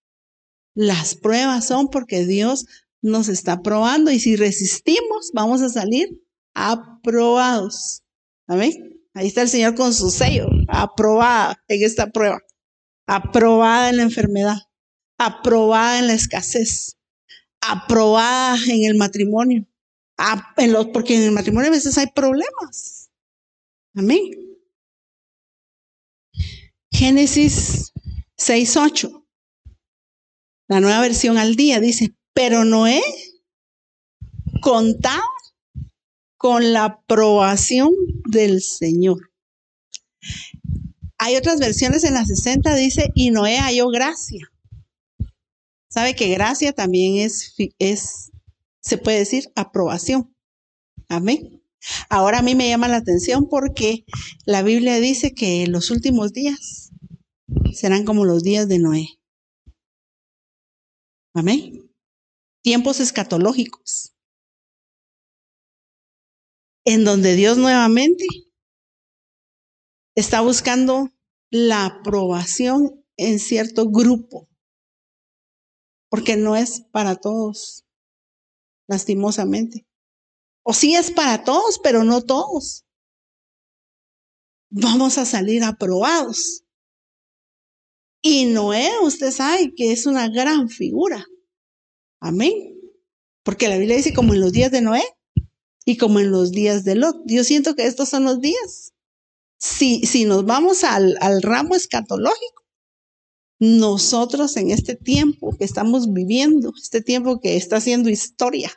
[0.75, 2.67] Las pruebas son porque Dios
[3.01, 6.07] nos está probando y si resistimos vamos a salir
[6.53, 8.03] aprobados.
[8.45, 9.01] Amén.
[9.15, 12.37] Ahí está el Señor con su sello, aprobada en esta prueba,
[13.07, 14.57] aprobada en la enfermedad,
[15.17, 16.94] aprobada en la escasez,
[17.71, 19.65] aprobada en el matrimonio,
[20.17, 20.53] Ah,
[20.93, 23.09] porque en el matrimonio a veces hay problemas.
[23.93, 24.21] Amén.
[26.91, 27.91] Génesis
[28.37, 29.25] 6.8.
[30.67, 33.01] La nueva versión al día dice, pero Noé
[34.61, 35.21] contaba
[36.37, 37.91] con la aprobación
[38.25, 39.31] del Señor.
[41.17, 44.51] Hay otras versiones en la 60, dice, y Noé halló gracia.
[45.95, 48.29] ¿Sabe que gracia también es, es
[48.81, 50.35] se puede decir aprobación.
[51.07, 51.63] Amén.
[52.09, 54.03] Ahora a mí me llama la atención porque
[54.45, 56.91] la Biblia dice que los últimos días
[57.73, 59.07] serán como los días de Noé.
[61.33, 61.89] Amén.
[62.61, 64.17] Tiempos escatológicos.
[66.83, 68.25] En donde Dios nuevamente
[70.13, 71.13] está buscando
[71.49, 74.49] la aprobación en cierto grupo.
[76.15, 77.83] Porque no es para todos,
[78.87, 79.85] lastimosamente.
[80.63, 82.85] O sí es para todos, pero no todos.
[84.69, 86.63] Vamos a salir aprobados.
[88.21, 91.25] Y Noé, usted sabe que es una gran figura.
[92.21, 92.79] Amén.
[93.43, 95.03] Porque la Biblia dice como en los días de Noé
[95.83, 97.23] y como en los días de Lot.
[97.25, 98.93] Yo siento que estos son los días.
[99.57, 102.64] Si, si nos vamos al, al ramo escatológico,
[103.59, 108.71] nosotros en este tiempo que estamos viviendo, este tiempo que está haciendo historia.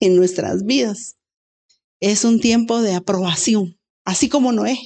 [0.00, 1.18] En nuestras vidas,
[2.00, 4.78] es un tiempo de aprobación, así como Noé.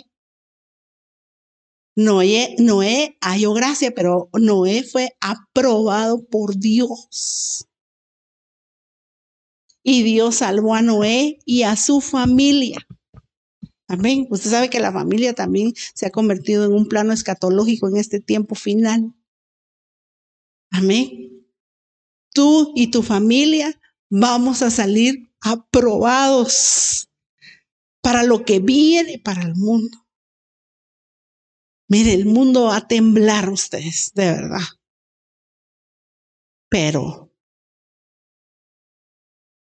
[1.96, 7.68] Noé, Noé halló gracia, pero Noé fue aprobado por Dios.
[9.84, 12.78] Y Dios salvó a Noé y a su familia.
[13.86, 14.26] Amén.
[14.30, 18.20] Usted sabe que la familia también se ha convertido en un plano escatológico en este
[18.20, 19.14] tiempo final.
[20.70, 21.46] Amén.
[22.32, 27.10] Tú y tu familia vamos a salir aprobados
[28.00, 29.98] para lo que viene para el mundo.
[31.88, 34.66] Mire, el mundo va a temblar ustedes, de verdad.
[36.70, 37.30] Pero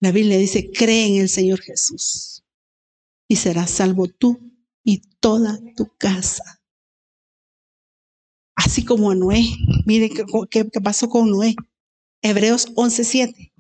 [0.01, 2.38] la Biblia dice, cree en el Señor Jesús
[3.29, 4.41] y serás salvo tú
[4.83, 6.63] y toda tu casa.
[8.57, 9.45] Así como a Noé.
[9.87, 10.11] Mire
[10.51, 11.55] qué, pasó con Noé.
[12.23, 13.53] Hebreos 11:7.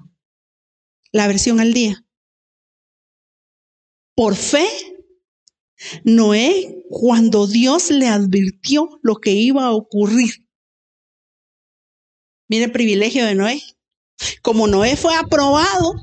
[1.12, 2.04] La versión al día.
[4.16, 4.66] Por fe,
[6.02, 10.48] Noé, cuando Dios le advirtió lo que iba a ocurrir.
[12.48, 13.62] Mire el privilegio de Noé.
[14.42, 15.94] Como Noé fue aprobado,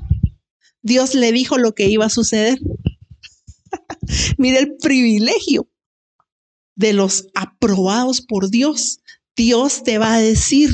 [0.80, 2.58] Dios le dijo lo que iba a suceder.
[4.38, 5.70] Mira el privilegio
[6.76, 9.00] de los aprobados por Dios.
[9.36, 10.70] Dios te va a decir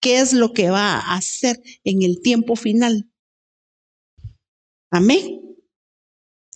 [0.00, 3.10] qué es lo que va a hacer en el tiempo final.
[4.90, 5.40] Amén.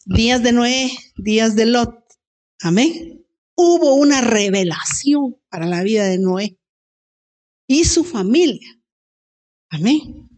[0.05, 1.95] Días de Noé, días de Lot.
[2.61, 3.27] Amén.
[3.57, 6.59] Hubo una revelación para la vida de Noé
[7.67, 8.69] y su familia.
[9.71, 10.29] Amén.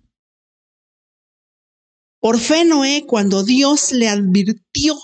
[2.20, 4.96] Por fe Noé, cuando Dios le advirtió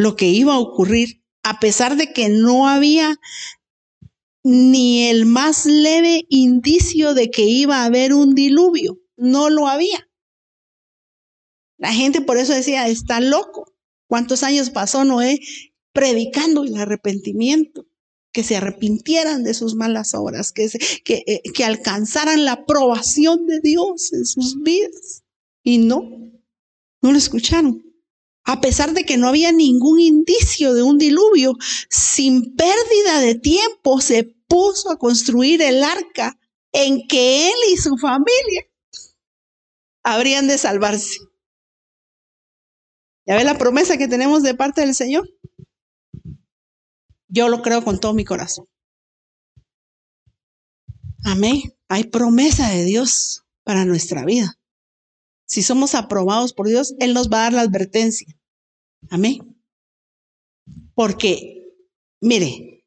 [0.00, 3.18] lo que iba a ocurrir, a pesar de que no había
[4.42, 10.08] ni el más leve indicio de que iba a haber un diluvio, no lo había.
[11.76, 13.74] La gente por eso decía, está loco.
[14.08, 15.38] ¿Cuántos años pasó Noé
[15.92, 17.86] predicando el arrepentimiento?
[18.32, 20.68] Que se arrepintieran de sus malas obras, que,
[21.04, 25.24] que, eh, alcanzaran la aprobación de Dios en sus vidas.
[25.62, 26.02] Y no,
[27.02, 27.89] no lo escucharon.
[28.50, 31.54] A pesar de que no había ningún indicio de un diluvio,
[31.88, 36.36] sin pérdida de tiempo se puso a construir el arca
[36.72, 38.66] en que él y su familia
[40.02, 41.20] habrían de salvarse.
[43.24, 45.28] ¿Ya ve la promesa que tenemos de parte del Señor?
[47.28, 48.66] Yo lo creo con todo mi corazón.
[51.24, 51.60] Amén.
[51.86, 54.60] Hay promesa de Dios para nuestra vida
[55.50, 58.39] si somos aprobados por Dios, Él nos va a dar la advertencia.
[59.08, 59.38] Amén.
[60.94, 61.72] Porque,
[62.20, 62.84] mire,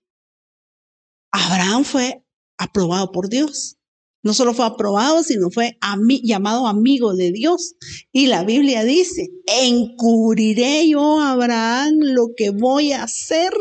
[1.32, 2.24] Abraham fue
[2.58, 3.78] aprobado por Dios.
[4.24, 5.78] No solo fue aprobado, sino fue
[6.24, 7.76] llamado amigo de Dios.
[8.14, 13.52] Y la Biblia dice, encubriré yo a Abraham lo que voy a hacer.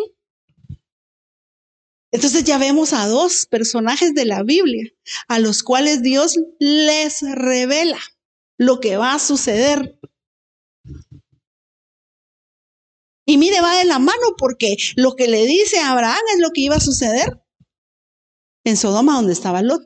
[2.13, 4.89] Entonces ya vemos a dos personajes de la Biblia
[5.29, 7.99] a los cuales Dios les revela
[8.59, 9.99] lo que va a suceder.
[13.33, 16.51] Y mire, va de la mano porque lo que le dice a Abraham es lo
[16.51, 17.43] que iba a suceder
[18.63, 19.81] en Sodoma donde estaba Lot.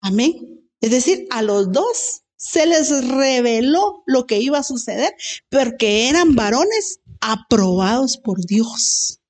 [0.00, 0.66] Amén.
[0.80, 5.14] Es decir, a los dos se les reveló lo que iba a suceder
[5.50, 9.20] porque eran varones aprobados por Dios.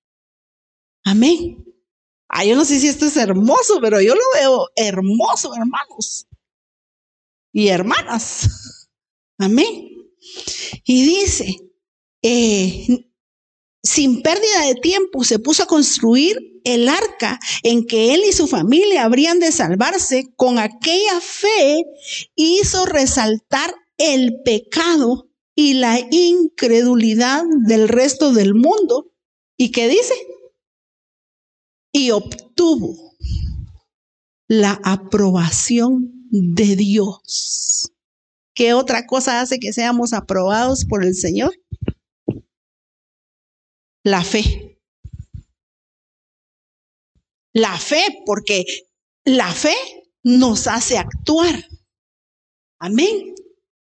[1.04, 1.64] Amén.
[2.28, 6.28] Ah, yo no sé si esto es hermoso, pero yo lo veo hermoso, hermanos
[7.52, 8.86] y hermanas.
[9.38, 9.88] Amén.
[10.84, 11.67] Y dice,
[12.22, 13.06] eh,
[13.82, 18.46] sin pérdida de tiempo, se puso a construir el arca en que él y su
[18.46, 20.32] familia habrían de salvarse.
[20.36, 21.84] Con aquella fe
[22.34, 29.12] hizo resaltar el pecado y la incredulidad del resto del mundo.
[29.56, 30.14] ¿Y qué dice?
[31.92, 32.96] y obtuvo
[34.46, 37.92] la aprobación de Dios.
[38.54, 41.52] ¿Qué otra cosa hace que seamos aprobados por el Señor?
[44.08, 44.80] La fe.
[47.52, 48.64] La fe, porque
[49.24, 49.76] la fe
[50.22, 51.68] nos hace actuar.
[52.78, 53.34] Amén.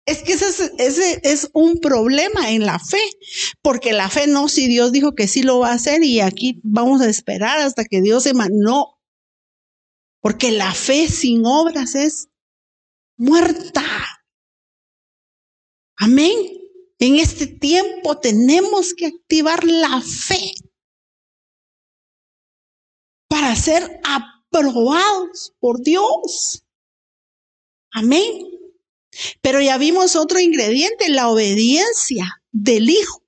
[0.06, 3.02] Es que ese es, un problema en la fe,
[3.62, 6.62] porque la fe no, si Dios dijo que sí lo va a hacer y aquí
[6.64, 8.98] vamos a esperar hasta que Dios se no,
[10.22, 12.30] porque la fe sin obras es
[13.18, 13.84] muerta.
[15.98, 16.65] Amén.
[17.00, 20.54] En este tiempo tenemos que activar la fe
[23.28, 26.64] para ser aprobados por Dios.
[27.92, 28.48] Amén.
[29.42, 33.24] Pero ya vimos otro ingrediente, la obediencia del Hijo.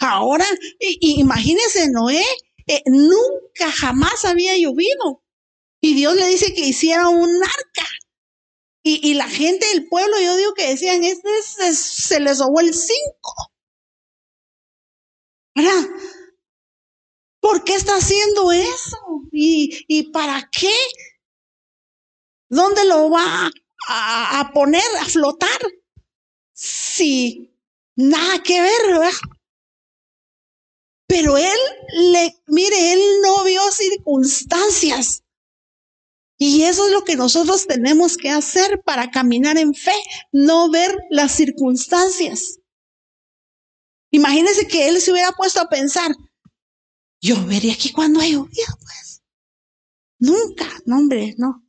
[0.00, 0.46] Ahora,
[1.00, 2.24] imagínense, Noé
[2.66, 5.22] eh, nunca jamás había llovido.
[5.80, 7.88] Y Dios le dice que hiciera un arca.
[8.88, 13.34] Y, la gente del pueblo, yo digo que decían, este se les sobó el cinco.
[15.56, 15.88] ¿Verdad?
[17.40, 18.96] ¿Por qué está haciendo eso?
[19.32, 20.72] ¿Y, ¿Y para qué?
[22.48, 23.50] ¿Dónde lo va
[23.88, 25.60] a, poner a flotar
[26.52, 27.52] si
[27.96, 29.10] nada que ver.
[31.08, 31.58] Pero él
[32.12, 35.24] le, mire, él no vio circunstancias.
[36.38, 39.94] Y eso es lo que nosotros tenemos que hacer para caminar en fe,
[40.32, 42.58] no ver las circunstancias.
[44.10, 46.14] Imagínese que él se hubiera puesto a pensar,
[47.20, 49.22] yo vería aquí cuando hay lluvia, pues.
[50.18, 51.62] Nunca, no, hombre, no.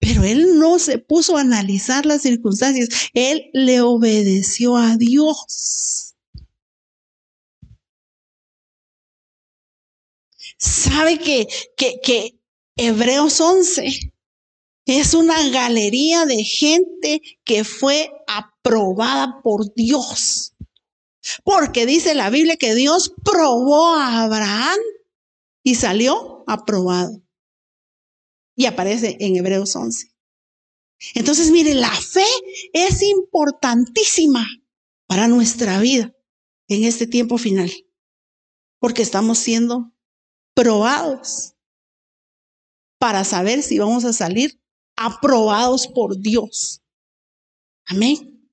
[0.00, 6.16] Pero él no se puso a analizar las circunstancias, él le obedeció a Dios.
[10.58, 12.41] ¿Sabe que, que, que
[12.84, 14.12] Hebreos 11
[14.86, 20.54] es una galería de gente que fue aprobada por Dios?
[21.44, 24.80] Porque dice la Biblia que Dios probó a Abraham
[25.62, 27.22] y salió aprobado
[28.56, 30.12] y aparece en Hebreos 11.
[31.14, 32.26] Entonces, mire, la fe
[32.72, 34.44] es importantísima
[35.06, 36.12] para nuestra vida
[36.66, 37.70] en este tiempo final,
[38.80, 39.92] porque estamos siendo
[40.54, 41.51] probados
[43.02, 44.60] para saber si vamos a salir
[44.94, 46.82] aprobados por Dios.
[47.84, 48.48] Amén.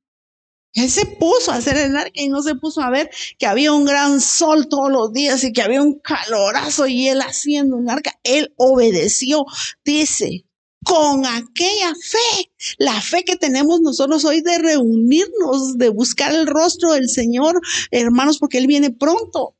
[0.74, 3.72] Él se puso a hacer el arca y no se puso a ver que había
[3.72, 7.92] un gran sol todos los días y que había un calorazo y él haciendo un
[7.92, 8.20] arca.
[8.24, 9.46] Él obedeció,
[9.86, 10.46] dice,
[10.84, 16.94] con aquella fe, la fe que tenemos nosotros hoy de reunirnos, de buscar el rostro
[16.94, 19.59] del Señor, hermanos, porque Él viene pronto.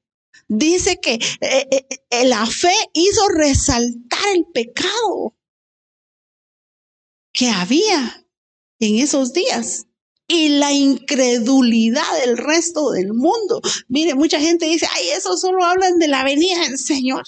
[0.50, 5.36] Dice que eh, eh, eh, la fe hizo resaltar el pecado
[7.32, 8.26] que había
[8.80, 9.86] en esos días
[10.28, 13.62] y la incredulidad del resto del mundo.
[13.88, 17.26] Mire, mucha gente dice, ay, eso solo hablan de la venida del Señor.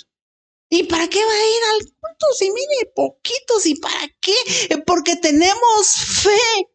[0.70, 2.26] ¿Y para qué va a ir al culto?
[2.36, 4.78] Si mire, poquitos, ¿y para qué?
[4.88, 6.70] Porque tenemos fe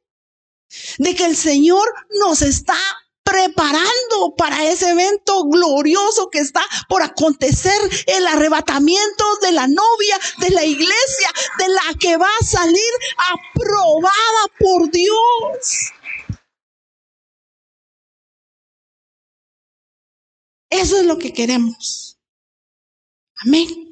[0.98, 1.88] de que el Señor
[2.20, 2.78] nos está
[3.26, 10.50] preparando para ese evento glorioso que está por acontecer, el arrebatamiento de la novia, de
[10.50, 12.92] la iglesia, de la que va a salir
[13.52, 14.12] aprobada
[14.60, 15.92] por Dios.
[20.70, 22.18] Eso es lo que queremos.
[23.44, 23.85] Amén.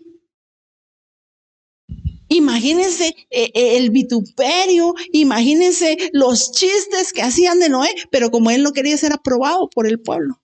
[2.29, 8.63] Imagínense eh, eh, el vituperio, imagínense los chistes que hacían de Noé, pero como él
[8.63, 10.43] no quería ser aprobado por el pueblo,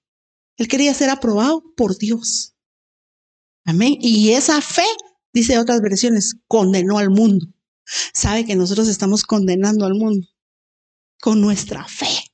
[0.56, 2.54] él quería ser aprobado por Dios.
[3.64, 3.96] Amén.
[4.00, 4.84] Y esa fe,
[5.32, 7.46] dice otras versiones, condenó al mundo.
[8.12, 10.26] Sabe que nosotros estamos condenando al mundo
[11.20, 12.29] con nuestra fe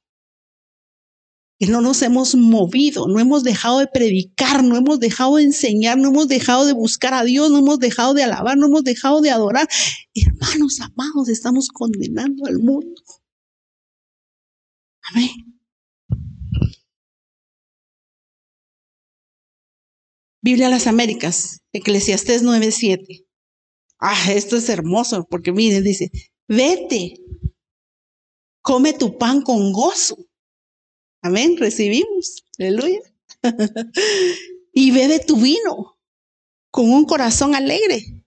[1.58, 5.96] que no nos hemos movido, no hemos dejado de predicar, no hemos dejado de enseñar,
[5.96, 9.22] no hemos dejado de buscar a Dios, no hemos dejado de alabar, no hemos dejado
[9.22, 9.66] de adorar.
[10.14, 13.00] Hermanos amados, estamos condenando al mundo.
[15.02, 15.30] Amén.
[20.42, 23.26] Biblia a las Américas, Eclesiastés 9:7.
[23.98, 26.10] Ah, esto es hermoso porque miren, dice,
[26.46, 27.14] vete,
[28.60, 30.16] come tu pan con gozo
[31.26, 32.44] Amén, recibimos.
[32.56, 33.00] Aleluya.
[34.72, 35.98] y bebe tu vino
[36.70, 38.22] con un corazón alegre,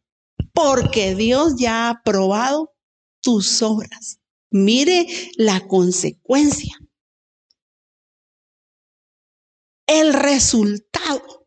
[0.53, 2.75] porque Dios ya ha aprobado
[3.21, 4.19] tus obras.
[4.51, 6.77] Mire la consecuencia.
[9.87, 11.45] El resultado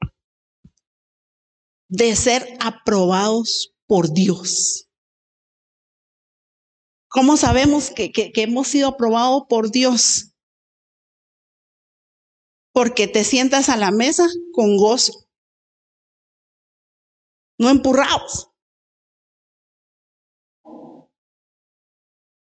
[1.91, 4.89] de ser aprobados por Dios.
[7.09, 10.32] ¿Cómo sabemos que, que, hemos sido aprobados por Dios?
[12.73, 15.13] Porque te sientas a la mesa con gozo,
[17.59, 18.51] no empurrados.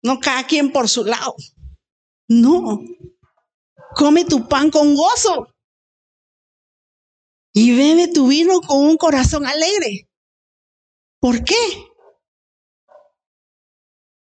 [0.03, 1.35] No cada quien por su lado.
[2.29, 2.79] No.
[3.95, 5.47] Come tu pan con gozo.
[7.53, 10.07] Y bebe tu vino con un corazón alegre.
[11.19, 11.55] ¿Por qué?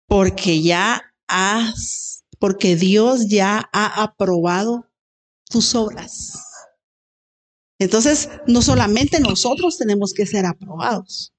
[0.09, 4.90] Porque ya has, porque Dios ya ha aprobado
[5.51, 6.39] tus obras.
[7.79, 11.35] Entonces, no solamente nosotros tenemos que ser aprobados,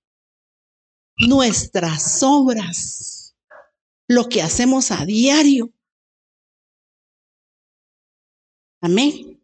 [1.18, 3.36] nuestras obras,
[4.08, 5.72] lo que hacemos a diario.
[8.82, 9.42] Amén.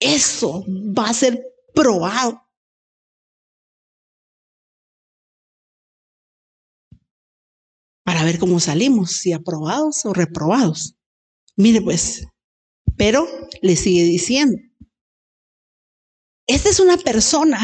[0.00, 1.42] Eso va a ser
[1.74, 2.42] probado.
[8.04, 10.96] Para ver cómo salimos, si aprobados o reprobados.
[11.56, 12.26] Mire pues,
[12.96, 13.26] pero
[13.62, 14.58] le sigue diciendo,
[16.46, 17.60] esta es una persona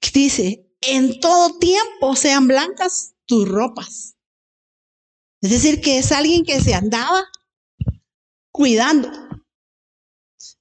[0.00, 4.16] que dice, en todo tiempo sean blancas tus ropas.
[5.40, 7.24] Es decir, que es alguien que se andaba
[8.52, 9.10] cuidando,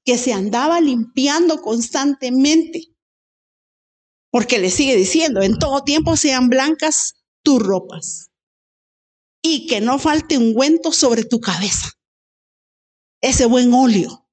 [0.04, 2.96] que se andaba limpiando constantemente.
[4.32, 7.14] Porque le sigue diciendo, en todo tiempo sean blancas
[7.44, 8.32] tus ropas.
[9.42, 11.92] Y que no falte ungüento sobre tu cabeza.
[13.26, 14.30] Ese buen óleo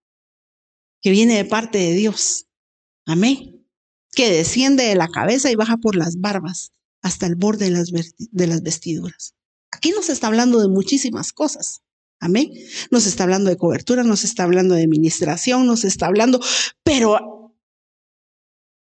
[1.01, 2.47] que viene de parte de Dios.
[3.07, 3.67] Amén.
[4.11, 8.63] Que desciende de la cabeza y baja por las barbas hasta el borde de las,
[8.63, 9.35] vestiduras.
[9.71, 11.81] Aquí nos está hablando de muchísimas cosas.
[12.21, 12.53] Amén.
[12.91, 16.39] Nos está hablando de cobertura, nos está hablando de administración, nos está hablando,
[16.85, 17.57] pero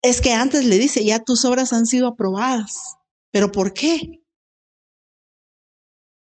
[0.01, 2.95] es que antes le dice, ya tus obras han sido aprobadas.
[3.33, 4.23] ¿Pero por qué?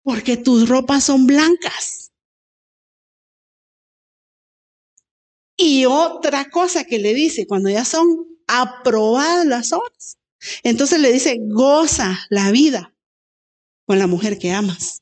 [0.03, 2.06] Porque tus ropas son blancas.
[5.57, 8.05] Y otra cosa que le dice, cuando ya son
[8.47, 10.17] aprobadas las obras,
[10.63, 12.93] entonces le dice, goza la vida
[13.85, 15.01] con la mujer que amas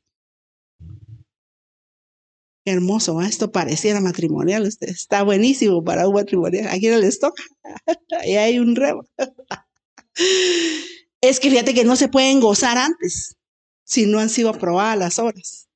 [2.66, 6.68] hermoso, esto pareciera matrimonial, este, está buenísimo para un matrimonial.
[6.68, 7.44] Aquí no les toca,
[8.22, 9.08] ahí hay un rebo.
[11.22, 13.38] es que fíjate que no se pueden gozar antes
[13.84, 15.70] si no han sido aprobadas las horas.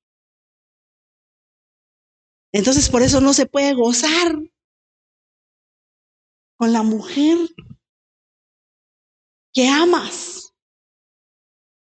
[2.52, 4.36] Entonces por eso no se puede gozar
[6.60, 7.38] con la mujer
[9.54, 10.54] que amas.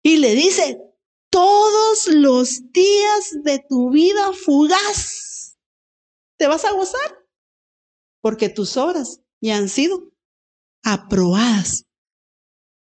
[0.03, 0.81] Y le dice,
[1.31, 5.59] todos los días de tu vida fugaz.
[6.39, 7.27] Te vas a gozar
[8.23, 10.11] porque tus obras ya han sido
[10.83, 11.85] aprobadas.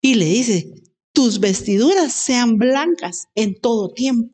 [0.04, 0.72] Y le dice,
[1.14, 4.32] tus vestiduras sean blancas en todo tiempo.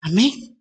[0.00, 0.58] Amén.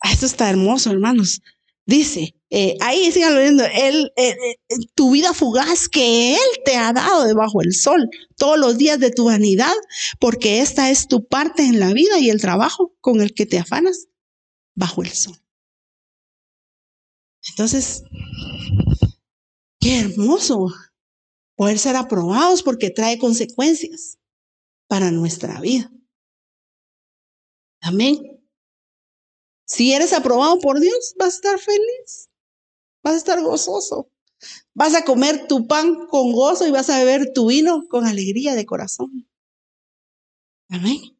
[0.00, 1.42] Ah, esto está hermoso, hermanos.
[1.84, 6.94] Dice, eh, ahí síganlo viendo, él, eh, eh, tu vida fugaz que Él te ha
[6.94, 9.74] dado debajo del sol, todos los días de tu vanidad,
[10.18, 13.58] porque esta es tu parte en la vida y el trabajo con el que te
[13.58, 14.06] afanas
[14.74, 15.36] bajo el sol.
[17.50, 18.02] Entonces,
[19.78, 20.68] qué hermoso
[21.54, 24.18] poder ser aprobados porque trae consecuencias
[24.86, 25.92] para nuestra vida.
[27.82, 28.40] Amén.
[29.66, 32.27] Si eres aprobado por Dios, vas a estar feliz.
[33.08, 34.10] Vas a estar gozoso.
[34.74, 38.54] Vas a comer tu pan con gozo y vas a beber tu vino con alegría
[38.54, 39.26] de corazón.
[40.68, 41.18] Amén.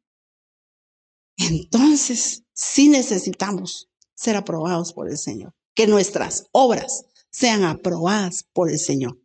[1.38, 5.54] Entonces, sí necesitamos ser aprobados por el Señor.
[5.74, 9.18] Que nuestras obras sean aprobadas por el Señor.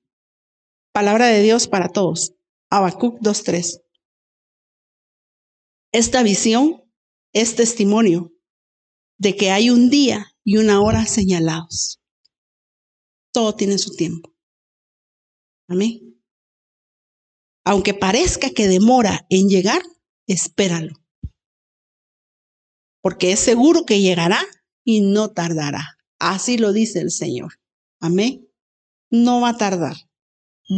[0.93, 2.31] Palabra de Dios para todos.
[2.69, 3.81] Habacuc 2.3.
[5.91, 6.81] Esta visión
[7.33, 8.31] es testimonio
[9.17, 11.99] de que hay un día y una hora señalados.
[13.33, 14.33] Todo tiene su tiempo.
[15.67, 16.21] Amén.
[17.65, 19.81] Aunque parezca que demora en llegar,
[20.27, 20.93] espéralo.
[23.01, 24.41] Porque es seguro que llegará
[24.85, 25.97] y no tardará.
[26.19, 27.59] Así lo dice el Señor.
[27.99, 28.47] Amén.
[29.09, 29.95] No va a tardar,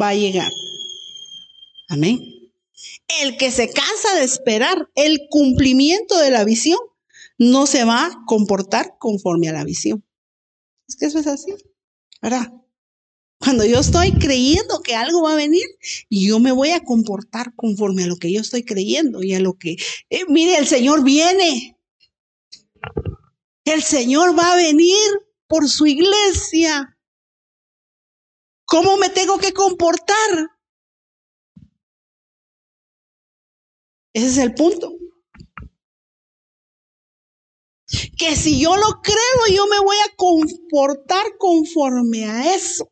[0.01, 0.51] va a llegar.
[1.89, 2.20] Amén.
[3.22, 6.80] El que se cansa de esperar el cumplimiento de la visión
[7.38, 10.06] no se va a comportar conforme a la visión.
[10.88, 11.53] Es que eso es así,
[13.39, 15.65] Cuando yo estoy creyendo que algo va a venir,
[16.09, 19.53] yo me voy a comportar conforme a lo que yo estoy creyendo y a lo
[19.57, 19.78] que,
[20.09, 21.78] eh, mire, el Señor viene.
[23.65, 24.97] El Señor va a venir
[25.47, 26.97] por su iglesia.
[28.65, 30.49] ¿Cómo me tengo que comportar?
[34.13, 35.05] Ese es el punto.
[38.17, 42.89] Que si yo lo creo, yo me voy a comportar conforme a eso.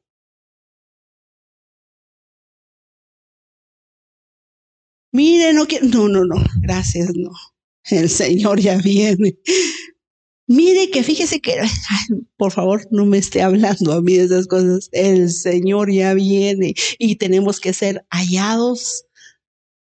[5.12, 5.86] Mire, no quiero.
[5.88, 6.44] No, no, no.
[6.62, 7.32] Gracias, no.
[7.86, 9.38] El Señor ya viene.
[10.48, 11.56] Mire que fíjese que,
[12.38, 14.90] por favor, no me esté hablando a mí de esas cosas.
[14.92, 19.06] El Señor ya viene y tenemos que ser hallados,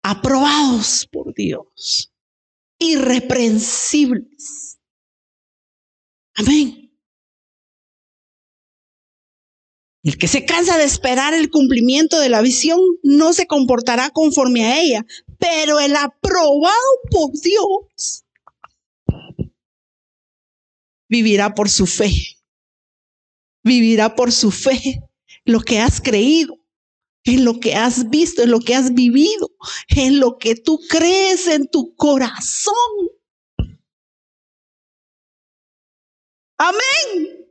[0.03, 2.14] aprobados por Dios,
[2.80, 4.78] irreprensibles.
[6.36, 6.84] Amén.
[10.04, 14.66] El que se cansa de esperar el cumplimiento de la visión no se comportará conforme
[14.66, 15.06] a ella,
[15.40, 16.74] pero el aprobado
[17.10, 18.26] por Dios
[21.08, 22.12] vivirá por su fe.
[23.64, 25.02] Vivirá por su fe
[25.46, 26.58] lo que has creído,
[27.24, 29.52] en lo que has visto, en lo que has vivido,
[29.88, 32.74] en lo que tú crees en tu corazón.
[36.64, 37.45] Amén.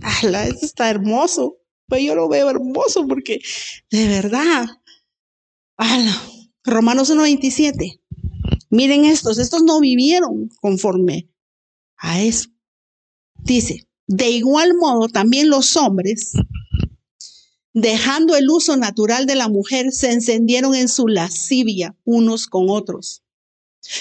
[0.00, 0.46] ¡Hala!
[0.46, 1.56] Eso está hermoso.
[1.88, 3.40] Pues yo lo veo hermoso porque
[3.90, 4.66] de verdad.
[5.76, 6.22] ¡Hala!
[6.62, 8.00] Romanos 1.27.
[8.70, 11.28] Miren estos, estos no vivieron conforme
[11.96, 12.48] a eso.
[13.38, 16.32] Dice, de igual modo también los hombres,
[17.72, 23.23] dejando el uso natural de la mujer, se encendieron en su lascivia unos con otros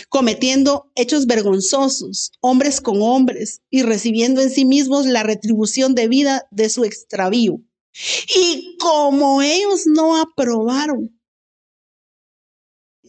[0.09, 6.47] cometiendo hechos vergonzosos, hombres con hombres, y recibiendo en sí mismos la retribución de vida
[6.51, 7.59] de su extravío.
[8.36, 11.19] Y como ellos no aprobaron,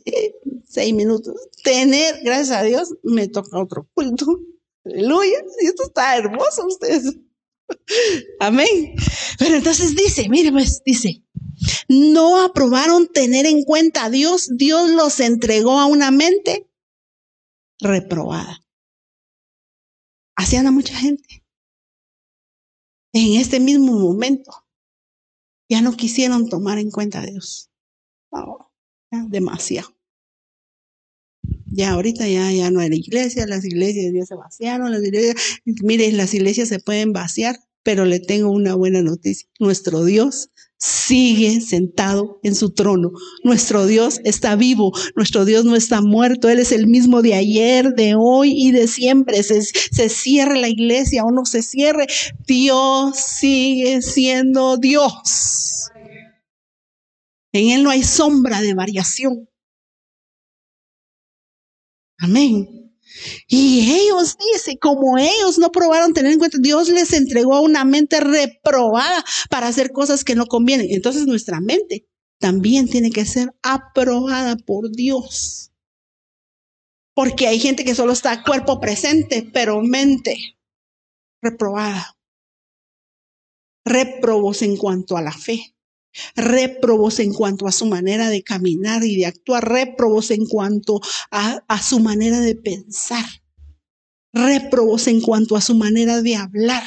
[0.04, 0.34] eh,
[0.66, 4.26] seis minutos, tener, gracias a Dios, me toca otro culto.
[4.84, 7.16] Aleluya, y esto está hermoso ustedes.
[8.40, 8.94] Amén.
[9.38, 11.24] Pero entonces dice, mire pues, dice,
[11.88, 16.68] no aprobaron tener en cuenta a Dios, Dios los entregó a una mente
[17.80, 18.64] reprobada.
[20.36, 21.44] Así anda mucha gente.
[23.12, 24.50] En este mismo momento
[25.68, 27.70] ya no quisieron tomar en cuenta a Dios.
[29.28, 29.93] demasiado.
[31.76, 36.12] Ya ahorita ya, ya no hay iglesia, las iglesias ya se vaciaron, las iglesias, mire,
[36.12, 39.48] las iglesias se pueden vaciar, pero le tengo una buena noticia.
[39.58, 43.10] Nuestro Dios sigue sentado en su trono.
[43.42, 47.92] Nuestro Dios está vivo, nuestro Dios no está muerto, Él es el mismo de ayer,
[47.94, 49.42] de hoy y de siempre.
[49.42, 52.06] Se, se cierre la iglesia o no se cierre,
[52.46, 55.90] Dios sigue siendo Dios.
[57.52, 59.48] En Él no hay sombra de variación.
[62.24, 62.90] Amén.
[63.48, 68.18] Y ellos, dice, como ellos no probaron tener en cuenta, Dios les entregó una mente
[68.20, 70.86] reprobada para hacer cosas que no convienen.
[70.90, 72.08] Entonces nuestra mente
[72.38, 75.70] también tiene que ser aprobada por Dios.
[77.14, 80.56] Porque hay gente que solo está cuerpo presente, pero mente
[81.42, 82.16] reprobada.
[83.84, 85.74] Reprobos en cuanto a la fe
[86.36, 91.00] réprobos en cuanto a su manera de caminar y de actuar, réprobos en cuanto
[91.30, 93.24] a, a, su manera de pensar,
[94.32, 96.84] réprobos en cuanto a su manera de hablar,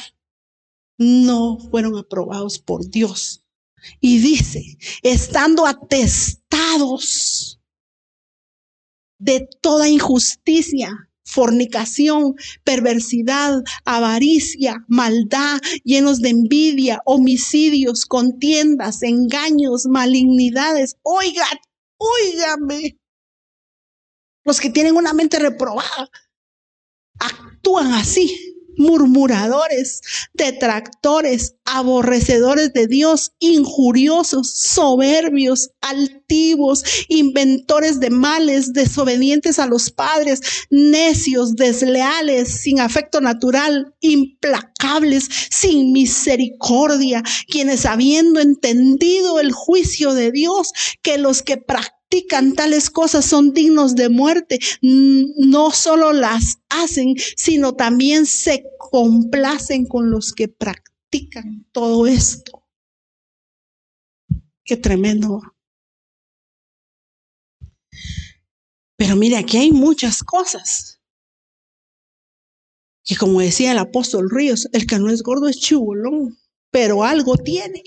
[0.98, 3.44] no fueron aprobados por Dios.
[4.00, 7.60] Y dice, estando atestados
[9.18, 20.96] de toda injusticia, fornicación, perversidad, avaricia, maldad, llenos de envidia, homicidios, contiendas, engaños, malignidades.
[21.02, 21.58] Oigan,
[21.98, 22.98] óigame.
[24.44, 26.08] Los que tienen una mente reprobada
[27.18, 28.47] actúan así
[28.78, 30.00] murmuradores,
[30.32, 41.56] detractores, aborrecedores de Dios, injuriosos, soberbios, altivos, inventores de males, desobedientes a los padres, necios,
[41.56, 50.72] desleales, sin afecto natural, implacables, sin misericordia, quienes habiendo entendido el juicio de Dios,
[51.02, 57.14] que los que practican practican tales cosas son dignos de muerte, no solo las hacen,
[57.36, 62.66] sino también se complacen con los que practican todo esto.
[64.64, 65.40] Qué tremendo.
[68.96, 71.00] Pero mire, aquí hay muchas cosas.
[73.06, 76.38] Y como decía el apóstol Ríos, el que no es gordo es chubolón,
[76.70, 77.82] pero algo tiene.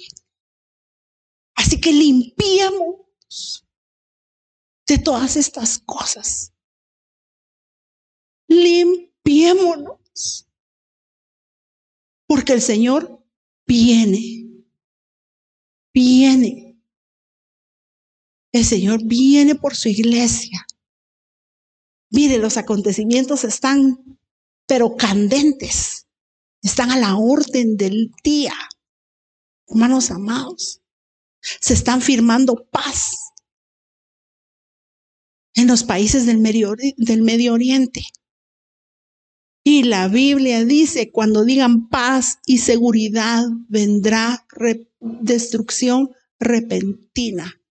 [1.56, 3.02] Así que limpiamos
[4.88, 6.54] de todas estas cosas.
[8.48, 10.48] Limpiémonos.
[12.28, 13.24] Porque el Señor
[13.68, 14.66] viene,
[15.94, 16.82] viene.
[18.54, 20.66] El Señor viene por su iglesia.
[22.10, 24.20] Mire, los acontecimientos están,
[24.68, 26.08] pero candentes,
[26.62, 28.54] están a la orden del día.
[29.68, 30.82] Hermanos amados,
[31.40, 33.31] se están firmando paz
[35.56, 38.04] en los países del Medio, Oriente.
[39.64, 44.48] Y la Biblia dice, cuando digan paz y seguridad, vendrá
[45.00, 47.62] destrucción repentina.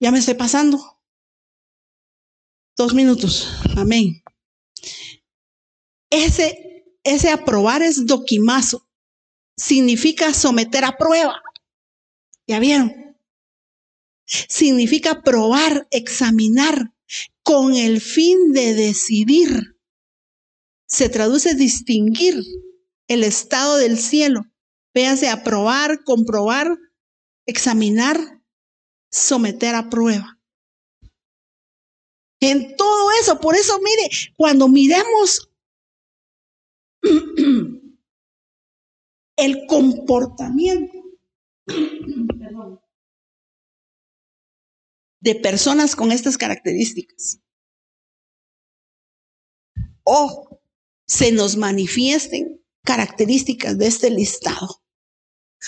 [0.00, 1.02] Ya me estoy pasando.
[2.76, 3.52] Dos minutos.
[3.76, 4.22] Amén.
[6.10, 8.88] Ese, ese aprobar es doquimazo.
[9.58, 11.42] Significa someter a prueba.
[12.46, 13.09] ¿Ya vieron?
[14.48, 16.94] Significa probar, examinar,
[17.42, 19.76] con el fin de decidir.
[20.86, 22.42] Se traduce distinguir
[23.08, 24.42] el estado del cielo.
[24.94, 26.78] Véase aprobar, comprobar,
[27.46, 28.40] examinar,
[29.10, 30.38] someter a prueba.
[32.40, 35.50] En todo eso, por eso mire, cuando miremos
[39.36, 41.00] el comportamiento
[45.20, 47.40] de personas con estas características.
[50.02, 50.60] O
[51.06, 54.82] se nos manifiesten características de este listado.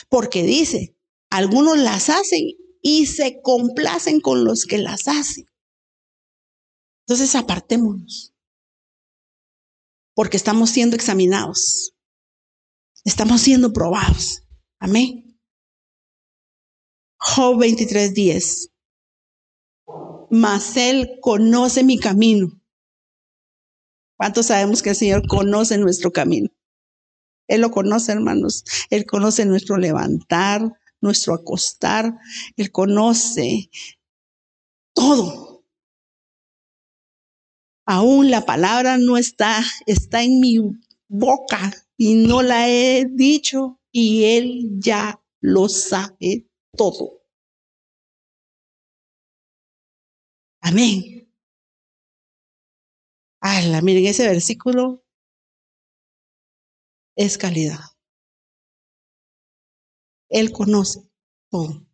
[0.08, 0.96] Porque dice,
[1.30, 2.48] algunos las hacen
[2.80, 5.46] y se complacen con los que las hacen.
[7.06, 8.34] Entonces apartémonos.
[10.14, 11.94] Porque estamos siendo examinados.
[13.04, 14.42] Estamos siendo probados.
[14.78, 15.40] Amén.
[17.18, 18.71] Job 23:10
[20.32, 22.58] mas Él conoce mi camino.
[24.16, 26.48] ¿Cuántos sabemos que el Señor conoce nuestro camino?
[27.48, 28.64] Él lo conoce, hermanos.
[28.88, 30.72] Él conoce nuestro levantar,
[31.02, 32.16] nuestro acostar.
[32.56, 33.68] Él conoce
[34.94, 35.66] todo.
[37.84, 40.60] Aún la palabra no está, está en mi
[41.08, 47.21] boca y no la he dicho y Él ya lo sabe todo.
[50.62, 51.28] Amén.
[53.40, 55.04] Ala, miren, ese versículo
[57.16, 57.80] es calidad.
[60.30, 61.00] Él conoce
[61.50, 61.84] todo.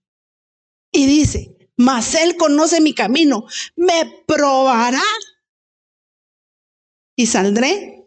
[0.93, 5.03] Y dice, mas Él conoce mi camino, me probará
[7.17, 8.07] y saldré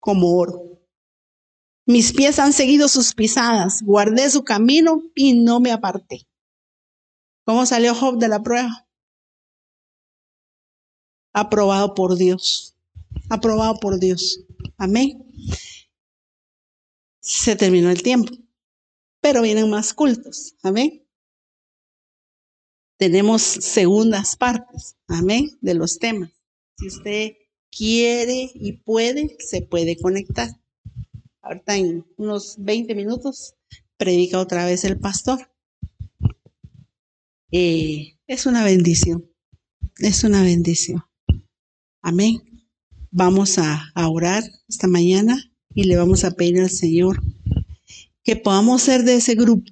[0.00, 0.80] como oro.
[1.86, 6.26] Mis pies han seguido sus pisadas, guardé su camino y no me aparté.
[7.44, 8.87] ¿Cómo salió Job de la prueba?
[11.40, 12.76] Aprobado por Dios.
[13.28, 14.40] Aprobado por Dios.
[14.76, 15.24] Amén.
[17.20, 18.32] Se terminó el tiempo,
[19.20, 20.54] pero vienen más cultos.
[20.62, 21.04] Amén.
[22.96, 24.96] Tenemos segundas partes.
[25.06, 25.50] Amén.
[25.60, 26.30] De los temas.
[26.78, 27.32] Si usted
[27.70, 30.48] quiere y puede, se puede conectar.
[31.42, 33.54] Ahorita en unos 20 minutos
[33.96, 35.50] predica otra vez el pastor.
[37.50, 39.30] Eh, es una bendición.
[39.98, 41.07] Es una bendición.
[42.08, 42.40] Amén.
[43.10, 45.36] Vamos a, orar esta mañana
[45.74, 47.20] y le vamos a pedir al Señor
[48.24, 49.70] que podamos ser de ese grupo.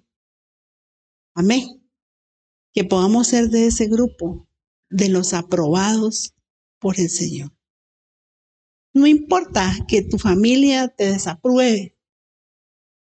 [1.35, 1.83] Amén.
[2.75, 4.47] Que podamos ser de ese grupo,
[4.91, 6.35] de los aprobados
[6.79, 7.57] por el Señor.
[8.93, 11.97] No importa que tu familia te desapruebe.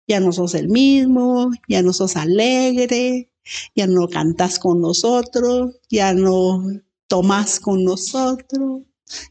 [0.06, 3.32] Ya no sos el mismo, ya no sos alegre,
[3.74, 6.62] ya no cantas con nosotros, ya no
[7.08, 8.82] tomas con nosotros,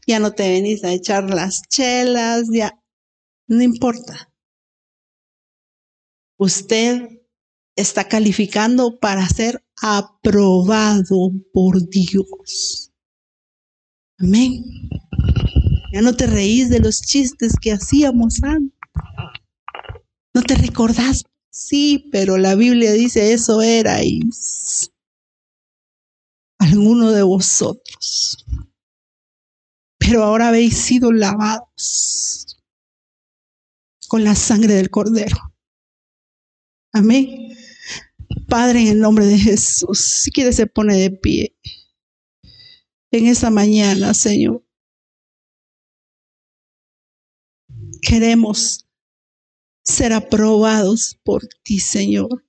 [0.06, 2.78] ya no te venís a echar las chelas, ya
[3.48, 4.32] no importa.
[6.38, 7.08] Usted
[7.76, 12.92] está calificando para ser aprobado por Dios.
[14.18, 14.64] Amén.
[15.92, 18.78] Ya no te reís de los chistes que hacíamos antes.
[20.34, 21.24] No te recordás.
[21.50, 24.92] Sí, pero la Biblia dice eso erais
[26.58, 28.44] alguno de vosotros
[30.08, 32.56] pero ahora habéis sido lavados
[34.08, 35.36] con la sangre del Cordero.
[36.94, 37.54] Amén.
[38.48, 41.54] Padre, en el nombre de Jesús, si quiere se pone de pie
[43.10, 44.64] en esta mañana, Señor.
[48.00, 48.88] Queremos
[49.84, 52.46] ser aprobados por ti, Señor.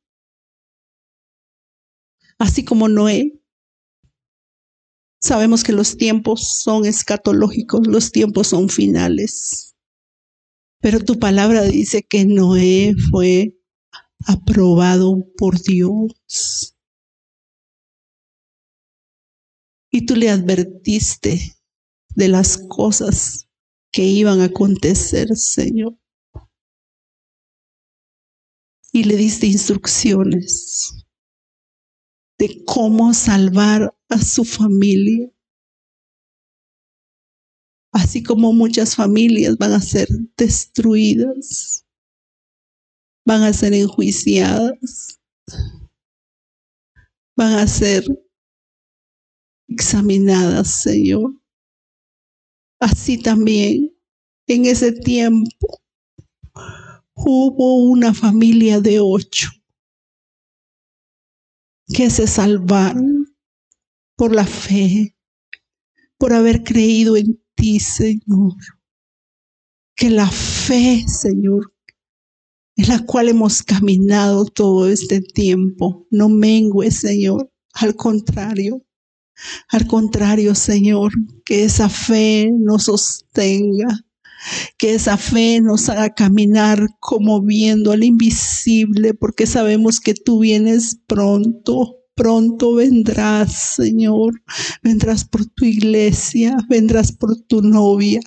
[2.38, 3.39] Así como Noé
[5.22, 9.76] Sabemos que los tiempos son escatológicos, los tiempos son finales.
[10.82, 13.57] Pero tu palabra dice que Noé fue
[14.26, 16.78] aprobado por Dios.
[19.91, 21.57] Y tú le advertiste
[22.15, 23.49] de las cosas
[23.91, 25.97] que iban a acontecer, Señor.
[28.93, 31.05] Y le diste instrucciones
[32.38, 35.32] de cómo salvar a su familia.
[37.91, 40.07] Así como muchas familias van a ser
[40.38, 41.86] destruidas,
[43.26, 45.20] van a ser enjuiciadas,
[47.36, 48.03] van a ser
[49.68, 51.39] examinadas, Señor.
[52.80, 53.95] Así también
[54.47, 55.82] en ese tiempo
[57.14, 59.49] hubo una familia de ocho
[61.93, 63.18] que se salvaron
[64.20, 65.15] por la fe,
[66.17, 68.53] por haber creído en ti, Señor.
[69.95, 71.74] Que la fe, Señor,
[72.76, 77.49] en la cual hemos caminado todo este tiempo, no mengue, Señor.
[77.76, 78.86] Al contrario,
[79.70, 81.13] al contrario, Señor,
[81.45, 84.01] que esa fe nos sostenga,
[84.78, 90.99] que esa fe nos haga caminar como viendo al invisible, porque sabemos que tú vienes
[91.07, 94.41] pronto pronto vendrás, Señor.
[94.84, 98.20] Vendrás por tu iglesia, vendrás por tu novia.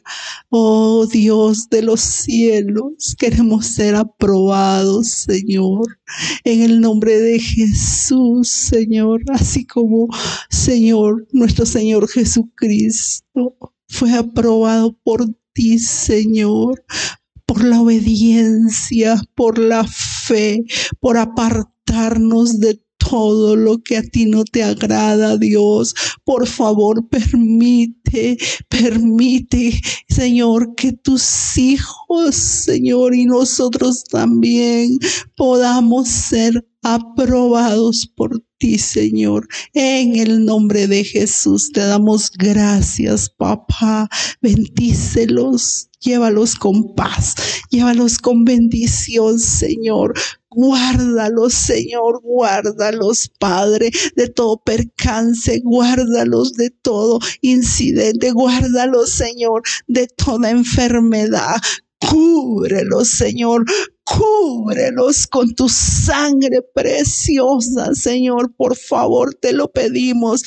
[0.48, 5.98] Oh Dios de los cielos, queremos ser aprobados, Señor.
[6.42, 10.08] En el nombre de Jesús, Señor, así como,
[10.48, 16.82] Señor, nuestro Señor Jesucristo fue aprobado por ti, Señor,
[17.44, 20.64] por la obediencia, por la fe,
[20.98, 25.94] por apartarnos de todo lo que a ti no te agrada, Dios.
[26.24, 28.36] Por favor, permite,
[28.68, 34.98] permite, Señor, que tus hijos, Señor, y nosotros también
[35.36, 39.48] podamos ser aprobados por ti, Señor.
[39.72, 44.08] En el nombre de Jesús te damos gracias, papá.
[44.40, 47.34] Bendícelos, llévalos con paz,
[47.70, 50.14] llévalos con bendición, Señor.
[50.50, 60.50] Guárdalos, Señor, guárdalos, Padre, de todo percance, guárdalos de todo incidente, guárdalos, Señor, de toda
[60.50, 61.56] enfermedad.
[62.10, 63.64] Cúbrelos, Señor,
[64.04, 70.42] cúbrelos con tu sangre preciosa, Señor, por favor, te lo pedimos.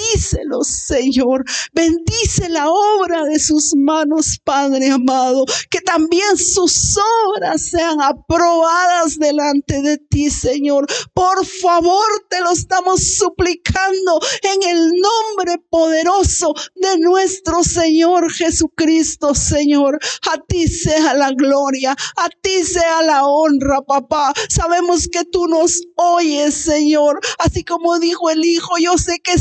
[0.00, 1.44] Bendícelos, Señor.
[1.72, 5.44] Bendice la obra de sus manos, Padre amado.
[5.70, 6.96] Que también sus
[7.28, 10.86] obras sean aprobadas delante de ti, Señor.
[11.12, 19.98] Por favor, te lo estamos suplicando en el nombre poderoso de nuestro Señor Jesucristo, Señor.
[20.32, 24.32] A ti sea la gloria, a ti sea la honra, papá.
[24.48, 27.20] Sabemos que tú nos oyes, Señor.
[27.38, 29.38] Así como dijo el Hijo, yo sé que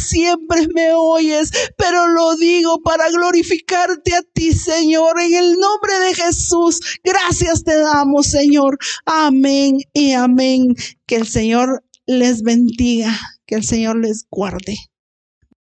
[0.74, 6.80] me oyes, pero lo digo para glorificarte a ti, Señor, en el nombre de Jesús.
[7.04, 8.78] Gracias te damos, Señor.
[9.06, 10.76] Amén y amén.
[11.06, 14.89] Que el Señor les bendiga, que el Señor les guarde.